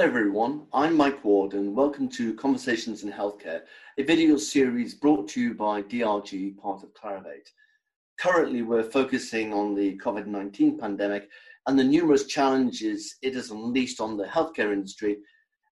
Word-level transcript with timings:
Hello, 0.00 0.08
everyone. 0.08 0.62
I'm 0.72 0.96
Mike 0.96 1.22
Ward, 1.22 1.52
and 1.52 1.76
welcome 1.76 2.08
to 2.08 2.32
Conversations 2.32 3.02
in 3.02 3.12
Healthcare, 3.12 3.64
a 3.98 4.02
video 4.02 4.38
series 4.38 4.94
brought 4.94 5.28
to 5.28 5.42
you 5.42 5.52
by 5.52 5.82
DRG, 5.82 6.56
part 6.56 6.82
of 6.82 6.94
Clarivate. 6.94 7.50
Currently, 8.18 8.62
we're 8.62 8.82
focusing 8.82 9.52
on 9.52 9.74
the 9.74 9.98
COVID 9.98 10.24
19 10.24 10.78
pandemic 10.78 11.28
and 11.66 11.78
the 11.78 11.84
numerous 11.84 12.24
challenges 12.24 13.16
it 13.20 13.34
has 13.34 13.50
unleashed 13.50 14.00
on 14.00 14.16
the 14.16 14.24
healthcare 14.24 14.72
industry, 14.72 15.18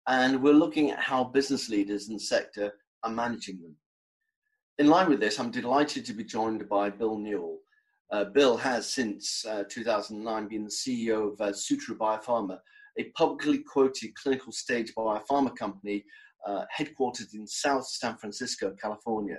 and 0.07 0.41
we're 0.41 0.53
looking 0.53 0.91
at 0.91 0.99
how 0.99 1.25
business 1.25 1.67
leaders 1.67 2.07
in 2.07 2.13
the 2.13 2.19
sector 2.21 2.71
are 3.03 3.11
managing 3.11 3.61
them. 3.61 3.75
In 4.77 4.87
line 4.87 5.09
with 5.09 5.19
this, 5.19 5.37
I'm 5.37 5.51
delighted 5.51 6.05
to 6.05 6.13
be 6.13 6.23
joined 6.23 6.69
by 6.69 6.89
Bill 6.89 7.17
Newell. 7.17 7.57
Uh, 8.09 8.23
Bill 8.23 8.55
has, 8.55 8.89
since 8.89 9.45
uh, 9.45 9.65
2009, 9.69 10.47
been 10.47 10.63
the 10.63 10.69
CEO 10.69 11.33
of 11.33 11.41
uh, 11.41 11.51
Sutro 11.51 11.97
Biopharma, 11.97 12.59
a 12.97 13.05
publicly 13.15 13.59
quoted 13.59 14.15
clinical 14.15 14.51
stage 14.51 14.93
biopharma 14.95 15.55
company 15.55 16.03
uh, 16.45 16.65
headquartered 16.77 17.33
in 17.33 17.47
South 17.47 17.87
San 17.87 18.17
Francisco, 18.17 18.75
California. 18.81 19.37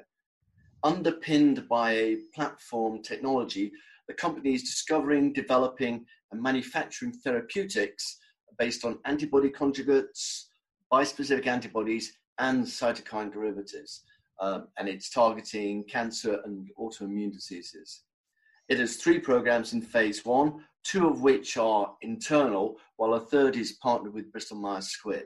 Underpinned 0.83 1.69
by 1.69 1.93
a 1.93 2.17
platform 2.35 3.03
technology, 3.03 3.73
the 4.09 4.15
company 4.15 4.55
is 4.55 4.63
discovering, 4.63 5.33
developing, 5.33 6.05
and 6.31 6.43
manufacturing 6.43 7.13
therapeutics 7.13 8.19
based 8.59 8.85
on 8.85 8.99
antibody 9.05 9.51
conjugates, 9.51 10.45
bispecific 10.93 11.47
antibodies, 11.47 12.13
and 12.39 12.65
cytokine 12.65 13.33
derivatives. 13.33 14.03
Um, 14.41 14.69
and 14.79 14.89
it's 14.89 15.11
targeting 15.11 15.85
cancer 15.85 16.41
and 16.45 16.69
autoimmune 16.79 17.33
diseases. 17.33 18.03
It 18.69 18.79
has 18.79 18.97
three 18.97 19.21
programs 19.21 19.73
in 19.73 19.81
phase 19.81 20.25
one, 20.25 20.65
two 20.85 21.09
of 21.09 21.23
which 21.23 21.57
are 21.57 21.95
internal, 22.03 22.77
while 22.97 23.15
a 23.15 23.21
third 23.21 23.57
is 23.57 23.73
partnered 23.73 24.15
with 24.15 24.31
Bristol 24.31 24.59
Myers 24.59 24.95
Squibb. 24.95 25.25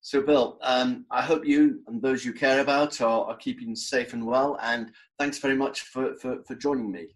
So, 0.00 0.22
Bill, 0.22 0.58
um, 0.62 1.04
I 1.10 1.20
hope 1.20 1.44
you 1.44 1.82
and 1.88 2.00
those 2.00 2.24
you 2.24 2.32
care 2.32 2.60
about 2.60 3.00
are, 3.00 3.24
are, 3.24 3.36
keeping 3.36 3.74
safe 3.74 4.12
and 4.12 4.24
well, 4.24 4.56
and 4.62 4.92
thanks 5.18 5.38
very 5.38 5.56
much 5.56 5.80
for, 5.80 6.14
for, 6.14 6.44
for 6.44 6.54
joining 6.54 6.92
me. 6.92 7.08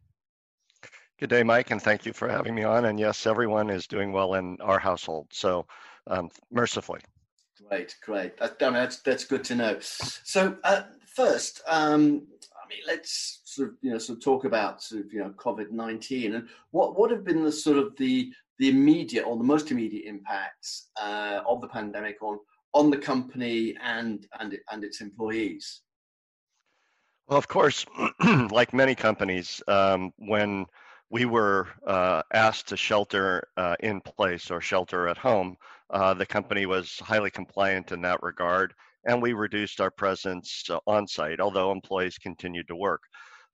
Good 1.21 1.31
day, 1.31 1.45
Mike, 1.45 1.71
and 1.71 1.81
thank 1.81 2.05
you 2.05 2.13
for 2.13 2.29
having 2.29 2.55
me 2.55 2.65
on. 2.65 2.87
And 2.87 2.99
yes, 2.99 3.27
everyone 3.27 3.71
is 3.71 3.87
doing 3.87 4.11
well 4.11 4.35
in 4.35 4.57
our 4.61 4.81
household, 4.81 5.29
so 5.31 5.67
um, 6.09 6.31
mercifully. 6.51 7.01
Great, 7.69 7.95
great. 8.03 8.37
That, 8.39 8.59
that's, 8.59 8.97
that's 8.99 9.25
good 9.25 9.45
to 9.45 9.55
know. 9.55 9.77
So, 9.81 10.57
uh, 10.65 10.83
first, 11.07 11.63
um, 11.69 12.27
mean, 12.71 12.81
let's 12.87 13.43
sort 13.45 13.69
of 13.69 13.75
you 13.83 13.91
know 13.91 13.99
sort 13.99 14.19
of 14.19 14.25
talk 14.25 14.45
about 14.45 14.83
sort 14.83 15.05
of 15.05 15.13
you 15.13 15.21
know 15.21 15.31
COVID 15.37 15.71
nineteen 15.71 16.35
and 16.35 16.49
what 16.71 16.99
what 16.99 17.11
have 17.11 17.25
been 17.25 17.45
the 17.45 17.53
sort 17.53 17.77
of 17.77 17.97
the 17.97 18.33
the 18.59 18.69
immediate 18.69 19.25
or 19.25 19.37
the 19.37 19.45
most 19.45 19.71
immediate 19.71 20.09
impacts 20.09 20.91
uh, 21.01 21.41
of 21.47 21.61
the 21.61 21.69
pandemic 21.69 22.23
on 22.23 22.39
on 22.75 22.91
the 22.91 22.97
company 22.97 23.77
and 23.83 24.27
and 24.39 24.59
and 24.71 24.85
its 24.85 25.01
employees. 25.01 25.83
Well, 27.29 27.39
of 27.39 27.49
course, 27.49 27.87
like 28.51 28.73
many 28.73 28.95
companies, 28.95 29.63
um, 29.69 30.13
when 30.17 30.67
we 31.11 31.25
were 31.25 31.69
uh, 31.87 32.23
asked 32.33 32.69
to 32.69 32.77
shelter 32.77 33.45
uh, 33.57 33.77
in 33.81 34.01
place 34.01 34.51
or 34.51 34.61
shelter 34.61 35.09
at 35.09 35.19
home, 35.19 35.57
uh, 35.91 36.15
the 36.15 36.27
company 36.27 36.67
was 36.67 36.99
highly 37.01 37.31
compliant 37.31 37.93
in 37.93 38.01
that 38.03 38.23
regard, 38.23 38.75
and 39.05 39.23
we 39.23 39.33
reduced 39.33 39.81
our 39.81 39.91
presence 39.91 40.65
uh, 40.71 40.79
on 40.87 41.07
site, 41.07 41.41
although 41.41 41.73
employees 41.73 42.19
continued 42.19 42.69
to 42.69 42.77
work. 42.77 43.03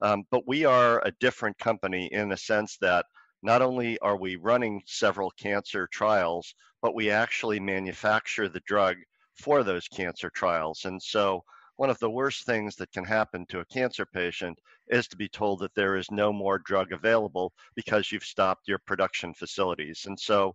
Um, 0.00 0.24
but 0.30 0.46
we 0.46 0.64
are 0.64 1.00
a 1.04 1.12
different 1.20 1.58
company 1.58 2.08
in 2.12 2.28
the 2.28 2.36
sense 2.36 2.76
that 2.78 3.06
not 3.42 3.62
only 3.62 3.98
are 4.00 4.16
we 4.16 4.36
running 4.36 4.82
several 4.86 5.30
cancer 5.32 5.88
trials, 5.92 6.54
but 6.82 6.94
we 6.94 7.10
actually 7.10 7.60
manufacture 7.60 8.48
the 8.48 8.62
drug 8.66 8.96
for 9.34 9.62
those 9.62 9.88
cancer 9.88 10.30
trials. 10.30 10.84
And 10.84 11.02
so, 11.02 11.42
one 11.76 11.90
of 11.90 11.98
the 11.98 12.10
worst 12.10 12.46
things 12.46 12.74
that 12.76 12.90
can 12.92 13.04
happen 13.04 13.44
to 13.46 13.60
a 13.60 13.64
cancer 13.66 14.06
patient 14.06 14.58
is 14.88 15.06
to 15.08 15.16
be 15.16 15.28
told 15.28 15.58
that 15.60 15.74
there 15.74 15.96
is 15.96 16.10
no 16.10 16.32
more 16.32 16.58
drug 16.58 16.92
available 16.92 17.52
because 17.74 18.10
you've 18.10 18.24
stopped 18.24 18.66
your 18.66 18.78
production 18.78 19.34
facilities. 19.34 20.06
And 20.06 20.18
so, 20.18 20.54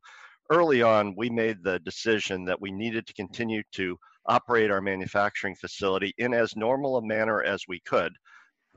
early 0.50 0.82
on, 0.82 1.16
we 1.16 1.30
made 1.30 1.64
the 1.64 1.80
decision 1.80 2.44
that 2.46 2.60
we 2.60 2.72
needed 2.72 3.06
to 3.08 3.14
continue 3.14 3.62
to 3.74 3.98
operate 4.26 4.72
our 4.72 4.82
manufacturing 4.82 5.56
facility 5.56 6.14
in 6.18 6.34
as 6.34 6.56
normal 6.56 6.98
a 6.98 7.06
manner 7.06 7.44
as 7.44 7.64
we 7.68 7.80
could 7.82 8.14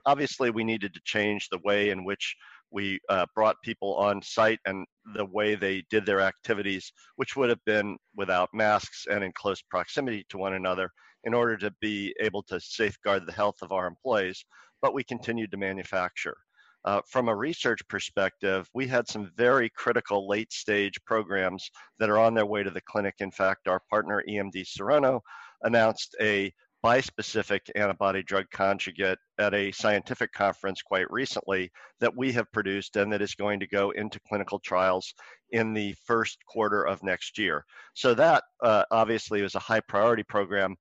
obviously 0.07 0.51
we 0.51 0.65
needed 0.65 0.93
to 0.95 1.01
change 1.05 1.49
the 1.49 1.61
way 1.65 1.91
in 1.91 2.05
which 2.05 2.37
we 2.71 2.99
uh, 3.09 3.27
brought 3.35 3.57
people 3.63 3.95
on 3.95 4.21
site 4.23 4.59
and 4.67 4.87
the 5.15 5.25
way 5.27 5.55
they 5.55 5.83
did 5.91 6.05
their 6.05 6.21
activities, 6.21 6.93
which 7.17 7.37
would 7.37 7.49
have 7.49 7.65
been 7.65 7.97
without 8.17 8.49
masks 8.53 9.07
and 9.11 9.23
in 9.23 9.33
close 9.35 9.63
proximity 9.63 10.25
to 10.29 10.39
one 10.39 10.55
another 10.55 10.91
in 11.25 11.33
order 11.33 11.57
to 11.57 11.73
be 11.81 12.15
able 12.21 12.43
to 12.43 12.61
safeguard 12.61 13.25
the 13.27 13.33
health 13.33 13.57
of 13.63 13.73
our 13.73 13.87
employees. 13.87 14.45
But 14.83 14.93
we 14.93 15.05
continued 15.05 15.51
to 15.53 15.57
manufacture. 15.57 16.37
Uh, 16.85 17.01
from 17.07 17.29
a 17.29 17.35
research 17.35 17.81
perspective, 17.89 18.69
we 18.75 18.87
had 18.87 19.09
some 19.09 19.33
very 19.37 19.71
critical 19.71 20.29
late 20.29 20.53
stage 20.53 20.99
programs 21.07 21.71
that 21.99 22.11
are 22.11 22.19
on 22.19 22.35
their 22.35 22.47
way 22.47 22.63
to 22.63 22.71
the 22.71 22.81
clinic. 22.83 23.15
In 23.21 23.31
fact, 23.31 23.69
our 23.69 23.81
partner 23.89 24.23
EMD 24.29 24.67
Serono 24.67 25.21
announced 25.63 26.15
a 26.21 26.53
bispecific 26.85 27.61
antibody 27.77 28.23
drug 28.23 28.45
conjugate 28.53 29.19
at 29.39 29.55
a 29.55 29.73
scientific 29.73 30.31
conference 30.33 30.83
quite 30.83 31.11
recently 31.11 31.71
that 31.99 32.15
we 32.15 32.31
have 32.31 32.53
produced 32.53 32.97
and 32.97 33.11
that 33.11 33.23
is 33.23 33.35
going 33.35 33.59
to 33.59 33.67
go 33.67 33.91
into 33.93 34.21
clinical 34.29 34.59
trials 34.59 35.15
in 35.53 35.73
the 35.73 35.95
first 36.05 36.37
quarter 36.47 36.87
of 36.87 37.03
next 37.03 37.39
year. 37.39 37.65
So, 37.95 38.13
that 38.15 38.45
uh, 38.63 38.85
obviously 38.91 39.41
is 39.41 39.55
a 39.55 39.61
high 39.61 39.81
priority 39.81 40.25
program. 40.25 40.77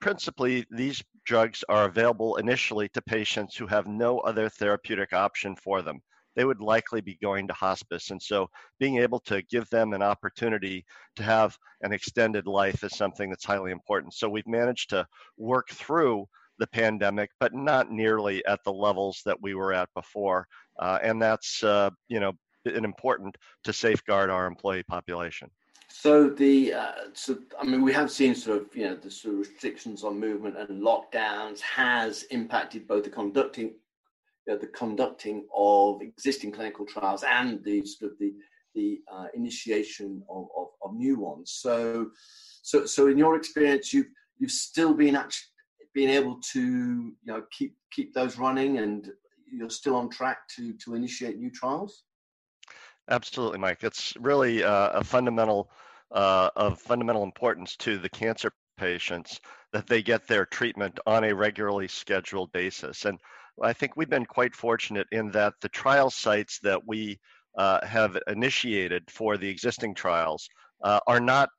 Principally, 0.00 0.64
these 0.70 1.02
drugs 1.24 1.62
are 1.68 1.84
available 1.84 2.36
initially 2.36 2.88
to 2.90 3.02
patients 3.02 3.56
who 3.56 3.66
have 3.66 3.86
no 3.86 4.18
other 4.20 4.48
therapeutic 4.48 5.12
option 5.12 5.54
for 5.56 5.82
them 5.82 6.00
they 6.36 6.44
would 6.44 6.60
likely 6.60 7.00
be 7.00 7.18
going 7.20 7.48
to 7.48 7.54
hospice. 7.54 8.10
And 8.10 8.22
so 8.22 8.48
being 8.78 8.98
able 8.98 9.20
to 9.20 9.42
give 9.42 9.68
them 9.70 9.92
an 9.92 10.02
opportunity 10.02 10.84
to 11.16 11.22
have 11.22 11.56
an 11.82 11.92
extended 11.92 12.46
life 12.46 12.84
is 12.84 12.96
something 12.96 13.30
that's 13.30 13.44
highly 13.44 13.72
important. 13.72 14.14
So 14.14 14.28
we've 14.28 14.46
managed 14.46 14.90
to 14.90 15.06
work 15.36 15.68
through 15.70 16.26
the 16.58 16.66
pandemic, 16.68 17.30
but 17.40 17.54
not 17.54 17.90
nearly 17.90 18.44
at 18.46 18.60
the 18.64 18.72
levels 18.72 19.22
that 19.24 19.40
we 19.40 19.54
were 19.54 19.72
at 19.72 19.88
before. 19.94 20.46
Uh, 20.78 20.98
and 21.02 21.20
that's, 21.20 21.62
uh, 21.64 21.90
you 22.08 22.20
know, 22.20 22.32
important 22.64 23.36
to 23.64 23.72
safeguard 23.72 24.30
our 24.30 24.46
employee 24.46 24.82
population. 24.82 25.50
So 25.90 26.30
the 26.30 26.72
uh, 26.74 26.92
so 27.12 27.38
I 27.58 27.64
mean 27.64 27.82
we 27.82 27.92
have 27.92 28.10
seen 28.10 28.34
sort 28.34 28.62
of 28.62 28.76
you 28.76 28.84
know 28.84 28.96
the 28.96 29.10
sort 29.10 29.34
of 29.34 29.40
restrictions 29.40 30.04
on 30.04 30.20
movement 30.20 30.56
and 30.56 30.82
lockdowns 30.82 31.60
has 31.60 32.22
impacted 32.24 32.86
both 32.86 33.04
the 33.04 33.10
conducting 33.10 33.74
you 34.46 34.54
know, 34.54 34.58
the 34.58 34.68
conducting 34.68 35.46
of 35.54 36.00
existing 36.00 36.52
clinical 36.52 36.86
trials 36.86 37.24
and 37.24 37.62
the 37.64 37.84
sort 37.84 38.12
of 38.12 38.18
the 38.18 38.32
the 38.74 39.00
uh, 39.12 39.26
initiation 39.34 40.22
of, 40.30 40.46
of, 40.56 40.68
of, 40.84 40.94
new 40.94 41.18
ones. 41.18 41.50
So, 41.60 42.10
so, 42.62 42.86
so 42.86 43.08
in 43.08 43.18
your 43.18 43.34
experience, 43.34 43.92
you've 43.92 44.06
you've 44.38 44.52
still 44.52 44.94
been 44.94 45.16
actually 45.16 45.48
being 45.92 46.10
able 46.10 46.38
to 46.52 46.60
you 46.60 47.14
know 47.24 47.42
keep 47.50 47.74
keep 47.90 48.14
those 48.14 48.38
running, 48.38 48.78
and 48.78 49.10
you're 49.52 49.70
still 49.70 49.96
on 49.96 50.08
track 50.08 50.48
to 50.56 50.72
to 50.84 50.94
initiate 50.94 51.38
new 51.38 51.50
trials. 51.50 52.04
Absolutely, 53.10 53.58
Mike. 53.58 53.82
It's 53.82 54.14
really 54.20 54.62
uh, 54.62 54.90
a 54.90 55.04
fundamental 55.04 55.70
uh, 56.12 56.50
of 56.56 56.80
fundamental 56.80 57.24
importance 57.24 57.76
to 57.76 57.98
the 57.98 58.08
cancer 58.08 58.52
patients 58.76 59.40
that 59.72 59.86
they 59.86 60.02
get 60.02 60.26
their 60.26 60.46
treatment 60.46 60.98
on 61.06 61.24
a 61.24 61.34
regularly 61.34 61.88
scheduled 61.88 62.50
basis. 62.52 63.04
And 63.04 63.18
I 63.62 63.72
think 63.72 63.96
we've 63.96 64.08
been 64.08 64.26
quite 64.26 64.54
fortunate 64.54 65.06
in 65.12 65.30
that 65.32 65.54
the 65.60 65.68
trial 65.68 66.10
sites 66.10 66.58
that 66.60 66.80
we 66.86 67.18
uh, 67.58 67.84
have 67.84 68.16
initiated 68.28 69.10
for 69.10 69.36
the 69.36 69.48
existing 69.48 69.94
trials 69.94 70.48
uh, 70.82 71.00
are 71.06 71.20
not, 71.20 71.50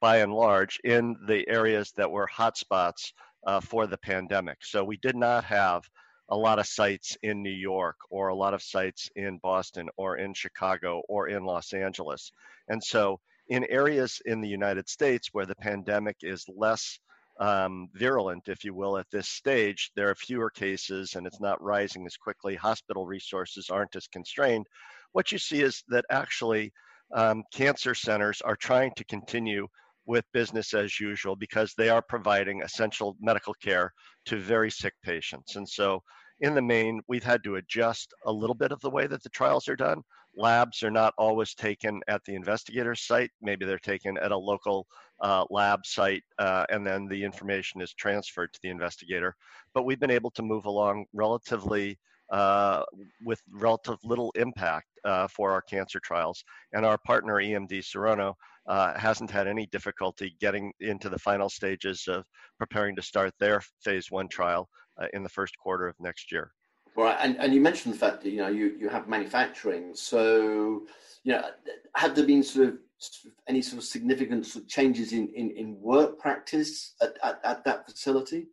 by 0.00 0.18
and 0.18 0.32
large, 0.32 0.78
in 0.84 1.16
the 1.26 1.48
areas 1.48 1.92
that 1.96 2.10
were 2.10 2.28
hotspots 2.28 3.12
uh, 3.46 3.60
for 3.60 3.86
the 3.86 3.98
pandemic. 3.98 4.58
So 4.62 4.84
we 4.84 4.96
did 4.98 5.16
not 5.16 5.44
have 5.44 5.82
a 6.30 6.36
lot 6.36 6.58
of 6.58 6.66
sites 6.66 7.16
in 7.22 7.42
New 7.42 7.50
York 7.50 7.96
or 8.10 8.28
a 8.28 8.34
lot 8.34 8.54
of 8.54 8.62
sites 8.62 9.08
in 9.16 9.38
Boston 9.38 9.88
or 9.96 10.18
in 10.18 10.34
Chicago 10.34 11.02
or 11.08 11.28
in 11.28 11.44
Los 11.44 11.72
Angeles. 11.72 12.32
And 12.68 12.82
so 12.82 13.20
in 13.48 13.64
areas 13.64 14.20
in 14.26 14.40
the 14.40 14.48
United 14.48 14.88
States 14.88 15.28
where 15.32 15.46
the 15.46 15.56
pandemic 15.56 16.16
is 16.22 16.44
less 16.54 16.98
um, 17.40 17.88
virulent, 17.94 18.48
if 18.48 18.64
you 18.64 18.74
will, 18.74 18.98
at 18.98 19.10
this 19.10 19.28
stage. 19.28 19.90
There 19.94 20.10
are 20.10 20.14
fewer 20.14 20.50
cases 20.50 21.14
and 21.14 21.26
it's 21.26 21.40
not 21.40 21.62
rising 21.62 22.04
as 22.06 22.16
quickly. 22.16 22.56
Hospital 22.56 23.06
resources 23.06 23.70
aren't 23.70 23.96
as 23.96 24.08
constrained. 24.08 24.66
What 25.12 25.32
you 25.32 25.38
see 25.38 25.62
is 25.62 25.82
that 25.88 26.04
actually 26.10 26.72
um, 27.14 27.44
cancer 27.52 27.94
centers 27.94 28.42
are 28.42 28.56
trying 28.56 28.92
to 28.96 29.04
continue 29.04 29.66
with 30.08 30.24
business 30.32 30.74
as 30.74 30.98
usual 30.98 31.36
because 31.36 31.74
they 31.76 31.88
are 31.88 32.02
providing 32.02 32.62
essential 32.62 33.16
medical 33.20 33.54
care 33.54 33.92
to 34.24 34.36
very 34.38 34.70
sick 34.70 34.94
patients. 35.04 35.54
And 35.54 35.68
so, 35.68 36.02
in 36.40 36.54
the 36.54 36.62
main, 36.62 37.00
we've 37.08 37.24
had 37.24 37.44
to 37.44 37.56
adjust 37.56 38.12
a 38.26 38.32
little 38.32 38.54
bit 38.54 38.72
of 38.72 38.80
the 38.80 38.90
way 38.90 39.06
that 39.06 39.22
the 39.22 39.28
trials 39.28 39.68
are 39.68 39.76
done, 39.76 40.02
labs 40.38 40.82
are 40.82 40.90
not 40.90 41.12
always 41.18 41.54
taken 41.54 42.00
at 42.08 42.24
the 42.24 42.34
investigator 42.34 42.94
site. 42.94 43.30
Maybe 43.42 43.66
they're 43.66 43.78
taken 43.78 44.16
at 44.18 44.32
a 44.32 44.38
local 44.38 44.86
uh, 45.20 45.44
lab 45.50 45.84
site, 45.84 46.22
uh, 46.38 46.64
and 46.70 46.86
then 46.86 47.06
the 47.06 47.22
information 47.22 47.80
is 47.80 47.92
transferred 47.92 48.52
to 48.52 48.60
the 48.62 48.68
investigator. 48.68 49.34
But 49.74 49.84
we've 49.84 50.00
been 50.00 50.10
able 50.10 50.30
to 50.32 50.42
move 50.42 50.66
along 50.66 51.06
relatively 51.12 51.98
uh, 52.30 52.82
with 53.24 53.40
relative 53.50 53.96
little 54.04 54.30
impact 54.36 54.86
uh, 55.04 55.26
for 55.28 55.50
our 55.50 55.62
cancer 55.62 55.98
trials. 56.00 56.44
And 56.72 56.84
our 56.84 56.98
partner 56.98 57.36
EMD 57.36 57.82
Serono 57.82 58.34
uh, 58.68 58.98
hasn't 58.98 59.30
had 59.30 59.48
any 59.48 59.66
difficulty 59.66 60.36
getting 60.40 60.72
into 60.80 61.08
the 61.08 61.18
final 61.18 61.48
stages 61.48 62.06
of 62.06 62.24
preparing 62.58 62.94
to 62.94 63.02
start 63.02 63.32
their 63.40 63.62
phase 63.82 64.10
one 64.10 64.28
trial 64.28 64.68
uh, 65.00 65.06
in 65.14 65.22
the 65.22 65.28
first 65.28 65.56
quarter 65.58 65.88
of 65.88 65.96
next 65.98 66.30
year. 66.30 66.52
Right, 66.96 67.16
and, 67.20 67.36
and 67.38 67.54
you 67.54 67.60
mentioned 67.60 67.94
the 67.94 67.98
fact 67.98 68.22
that 68.22 68.30
you 68.30 68.38
know 68.38 68.48
you, 68.48 68.76
you 68.78 68.88
have 68.88 69.08
manufacturing. 69.08 69.94
So, 69.94 70.86
you 71.22 71.32
know, 71.32 71.42
have 71.94 72.14
there 72.14 72.26
been 72.26 72.42
sort 72.42 72.68
of, 72.68 72.78
any 73.46 73.62
sort 73.62 73.78
of 73.78 73.84
significant 73.84 74.44
sort 74.44 74.64
of 74.64 74.68
changes 74.68 75.12
in, 75.12 75.28
in, 75.34 75.50
in 75.52 75.80
work 75.80 76.18
practice 76.18 76.94
at, 77.00 77.12
at, 77.22 77.40
at 77.44 77.64
that 77.64 77.86
facility? 77.86 78.48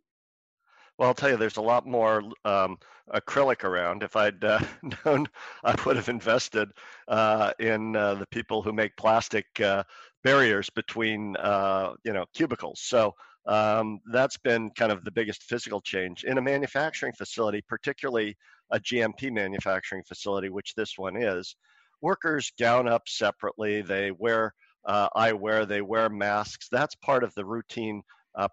Well, 0.98 1.08
I'll 1.08 1.14
tell 1.14 1.30
you, 1.30 1.36
there's 1.36 1.58
a 1.58 1.62
lot 1.62 1.86
more 1.86 2.22
um, 2.44 2.78
acrylic 3.14 3.64
around. 3.64 4.02
If 4.02 4.16
I'd 4.16 4.42
uh, 4.42 4.60
known, 5.04 5.26
I 5.62 5.74
would 5.84 5.96
have 5.96 6.08
invested 6.08 6.70
uh, 7.06 7.52
in 7.58 7.94
uh, 7.94 8.14
the 8.14 8.26
people 8.28 8.62
who 8.62 8.72
make 8.72 8.96
plastic 8.96 9.46
uh, 9.60 9.84
barriers 10.24 10.70
between, 10.70 11.36
uh, 11.36 11.92
you 12.02 12.14
know, 12.14 12.24
cubicles. 12.34 12.80
So 12.82 13.14
um, 13.46 14.00
that's 14.10 14.38
been 14.38 14.70
kind 14.70 14.90
of 14.90 15.04
the 15.04 15.10
biggest 15.10 15.42
physical 15.42 15.82
change 15.82 16.24
in 16.24 16.38
a 16.38 16.42
manufacturing 16.42 17.12
facility, 17.12 17.62
particularly 17.68 18.34
a 18.70 18.80
GMP 18.80 19.30
manufacturing 19.30 20.02
facility, 20.02 20.48
which 20.48 20.74
this 20.74 20.94
one 20.96 21.16
is. 21.16 21.56
Workers 22.00 22.52
gown 22.58 22.88
up 22.88 23.02
separately. 23.06 23.82
They 23.82 24.12
wear 24.12 24.54
uh, 24.86 25.10
eyewear. 25.10 25.68
They 25.68 25.82
wear 25.82 26.08
masks. 26.08 26.68
That's 26.70 26.94
part 26.96 27.22
of 27.22 27.34
the 27.34 27.44
routine 27.44 28.02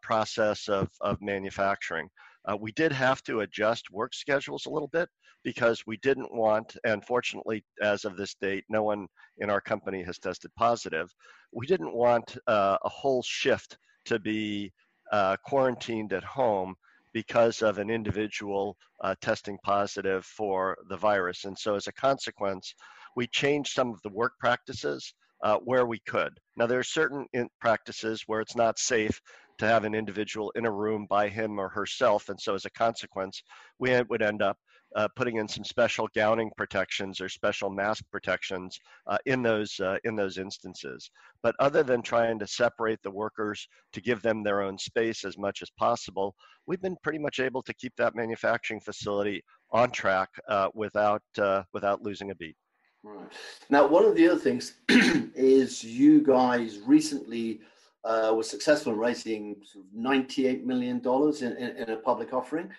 process 0.01 0.69
of, 0.69 0.89
of 1.01 1.21
manufacturing. 1.21 2.07
Uh, 2.49 2.57
we 2.57 2.71
did 2.73 2.91
have 2.91 3.23
to 3.23 3.41
adjust 3.41 3.91
work 3.91 4.13
schedules 4.13 4.65
a 4.65 4.69
little 4.69 4.87
bit 4.87 5.09
because 5.43 5.83
we 5.85 5.97
didn't 5.97 6.33
want, 6.33 6.75
and 6.85 7.03
fortunately, 7.05 7.63
as 7.81 8.05
of 8.05 8.17
this 8.17 8.35
date, 8.35 8.63
no 8.69 8.83
one 8.83 9.07
in 9.39 9.49
our 9.49 9.61
company 9.61 10.03
has 10.03 10.17
tested 10.17 10.51
positive. 10.57 11.13
We 11.51 11.67
didn't 11.67 11.93
want 11.93 12.37
uh, 12.47 12.77
a 12.83 12.89
whole 12.89 13.23
shift 13.23 13.77
to 14.05 14.19
be 14.19 14.71
uh, 15.11 15.37
quarantined 15.45 16.13
at 16.13 16.23
home 16.23 16.75
because 17.13 17.61
of 17.61 17.77
an 17.77 17.89
individual 17.89 18.75
uh, 19.03 19.15
testing 19.21 19.57
positive 19.63 20.25
for 20.25 20.77
the 20.89 20.97
virus. 20.97 21.45
And 21.45 21.57
so, 21.57 21.75
as 21.75 21.87
a 21.87 21.93
consequence, 21.93 22.73
we 23.15 23.27
changed 23.27 23.73
some 23.73 23.89
of 23.89 24.01
the 24.01 24.09
work 24.09 24.33
practices 24.39 25.13
uh, 25.43 25.57
where 25.57 25.85
we 25.85 25.99
could. 26.07 26.33
Now, 26.57 26.65
there 26.65 26.79
are 26.79 26.83
certain 26.83 27.27
practices 27.59 28.23
where 28.27 28.41
it's 28.41 28.55
not 28.55 28.79
safe 28.79 29.21
to 29.63 29.69
have 29.69 29.85
an 29.85 29.95
individual 29.95 30.51
in 30.55 30.65
a 30.65 30.71
room 30.71 31.07
by 31.09 31.29
him 31.29 31.59
or 31.59 31.69
herself. 31.69 32.29
And 32.29 32.39
so, 32.39 32.53
as 32.53 32.65
a 32.65 32.69
consequence, 32.71 33.41
we 33.79 33.99
would 34.09 34.21
end 34.21 34.41
up 34.41 34.57
uh, 34.95 35.07
putting 35.15 35.37
in 35.37 35.47
some 35.47 35.63
special 35.63 36.07
gowning 36.13 36.51
protections 36.57 37.19
or 37.19 37.29
special 37.29 37.69
mask 37.69 38.03
protections 38.11 38.77
uh, 39.07 39.17
in 39.25 39.41
those 39.41 39.79
uh, 39.79 39.97
in 40.03 40.15
those 40.15 40.37
instances. 40.37 41.09
But 41.41 41.55
other 41.59 41.81
than 41.81 42.01
trying 42.01 42.39
to 42.39 42.47
separate 42.47 42.99
the 43.03 43.11
workers 43.11 43.67
to 43.93 44.01
give 44.01 44.21
them 44.21 44.43
their 44.43 44.61
own 44.61 44.77
space 44.77 45.23
as 45.23 45.37
much 45.37 45.61
as 45.61 45.69
possible, 45.77 46.35
we've 46.67 46.81
been 46.81 46.97
pretty 47.01 47.19
much 47.19 47.39
able 47.39 47.61
to 47.63 47.73
keep 47.73 47.93
that 47.97 48.15
manufacturing 48.15 48.81
facility 48.81 49.43
on 49.71 49.91
track 49.91 50.29
uh, 50.49 50.67
without 50.73 51.23
uh, 51.39 51.63
without 51.73 52.01
losing 52.01 52.31
a 52.31 52.35
beat. 52.35 52.55
Right. 53.03 53.31
Now, 53.69 53.87
one 53.87 54.05
of 54.05 54.15
the 54.15 54.29
other 54.29 54.39
things 54.39 54.75
is 54.89 55.83
you 55.83 56.21
guys 56.21 56.79
recently 56.85 57.61
uh, 58.05 58.33
was 58.35 58.49
successful 58.49 58.93
in 58.93 58.99
raising 58.99 59.55
sort 59.63 59.85
of 59.85 59.91
$98 59.97 60.63
million 60.63 61.01
in, 61.05 61.57
in, 61.57 61.77
in 61.77 61.89
a 61.89 61.97
public 61.97 62.33
offering. 62.33 62.69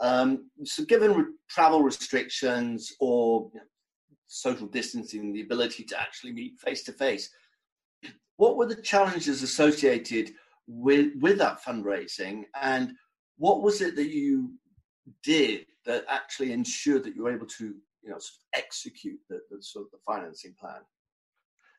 Um, 0.00 0.50
so, 0.64 0.84
given 0.84 1.14
re- 1.14 1.32
travel 1.48 1.82
restrictions 1.82 2.92
or 3.00 3.50
you 3.54 3.60
know, 3.60 3.66
social 4.26 4.66
distancing, 4.66 5.32
the 5.32 5.40
ability 5.40 5.84
to 5.84 6.00
actually 6.00 6.32
meet 6.32 6.60
face 6.60 6.82
to 6.84 6.92
face, 6.92 7.30
what 8.36 8.56
were 8.56 8.66
the 8.66 8.82
challenges 8.82 9.42
associated 9.42 10.32
with, 10.66 11.12
with 11.20 11.38
that 11.38 11.62
fundraising? 11.64 12.44
And 12.60 12.92
what 13.38 13.62
was 13.62 13.80
it 13.80 13.96
that 13.96 14.12
you 14.12 14.52
did 15.22 15.66
that 15.86 16.04
actually 16.08 16.52
ensured 16.52 17.04
that 17.04 17.16
you 17.16 17.22
were 17.22 17.32
able 17.32 17.46
to 17.46 17.64
you 17.64 18.10
know, 18.10 18.18
sort 18.18 18.40
of 18.40 18.60
execute 18.60 19.18
the, 19.30 19.40
the 19.50 19.62
sort 19.62 19.86
of 19.86 19.90
the 19.92 19.98
financing 20.06 20.54
plan? 20.60 20.80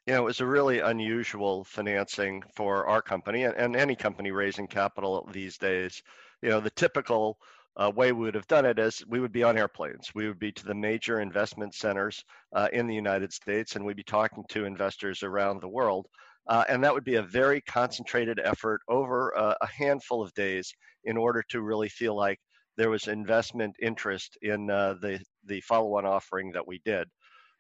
You 0.08 0.14
know, 0.14 0.22
it 0.22 0.26
was 0.26 0.40
a 0.40 0.46
really 0.46 0.80
unusual 0.80 1.66
financing 1.66 2.42
for 2.56 2.88
our 2.88 3.02
company 3.02 3.44
and, 3.44 3.54
and 3.56 3.76
any 3.76 3.94
company 3.94 4.32
raising 4.32 4.66
capital 4.66 5.28
these 5.34 5.58
days. 5.58 6.02
You 6.42 6.50
know, 6.50 6.62
the 6.62 6.70
typical 6.70 7.38
uh, 7.76 7.92
way 7.94 8.14
we 8.14 8.24
would 8.24 8.36
have 8.36 8.48
done 8.48 8.66
it 8.66 8.80
is 8.80 9.04
we 9.10 9.20
would 9.20 9.34
be 9.34 9.44
on 9.44 9.58
airplanes. 9.58 10.16
We 10.16 10.30
would 10.30 10.40
be 10.40 10.54
to 10.54 10.66
the 10.66 10.74
major 10.74 11.20
investment 11.20 11.76
centers 11.76 12.24
uh, 12.56 12.70
in 12.72 12.88
the 12.88 12.96
United 12.96 13.34
States 13.34 13.76
and 13.76 13.86
we'd 13.86 13.98
be 13.98 14.04
talking 14.04 14.46
to 14.48 14.64
investors 14.64 15.24
around 15.24 15.60
the 15.60 15.68
world. 15.68 16.08
Uh, 16.48 16.64
and 16.70 16.82
that 16.82 16.94
would 16.94 17.04
be 17.04 17.16
a 17.16 17.22
very 17.22 17.60
concentrated 17.60 18.40
effort 18.42 18.80
over 18.88 19.32
a, 19.32 19.58
a, 19.60 19.68
handful 19.68 20.24
of 20.24 20.34
days 20.36 20.74
in 21.04 21.18
order 21.18 21.44
to 21.50 21.62
really 21.62 21.90
feel 21.90 22.16
like 22.16 22.40
there 22.78 22.90
was 22.90 23.10
investment 23.10 23.76
interest 23.82 24.38
in 24.42 24.70
uh, 24.70 24.94
the, 25.02 25.20
the 25.44 25.60
follow 25.60 25.98
on 25.98 26.06
offering 26.06 26.54
that 26.54 26.66
we 26.66 26.80
did. 26.86 27.10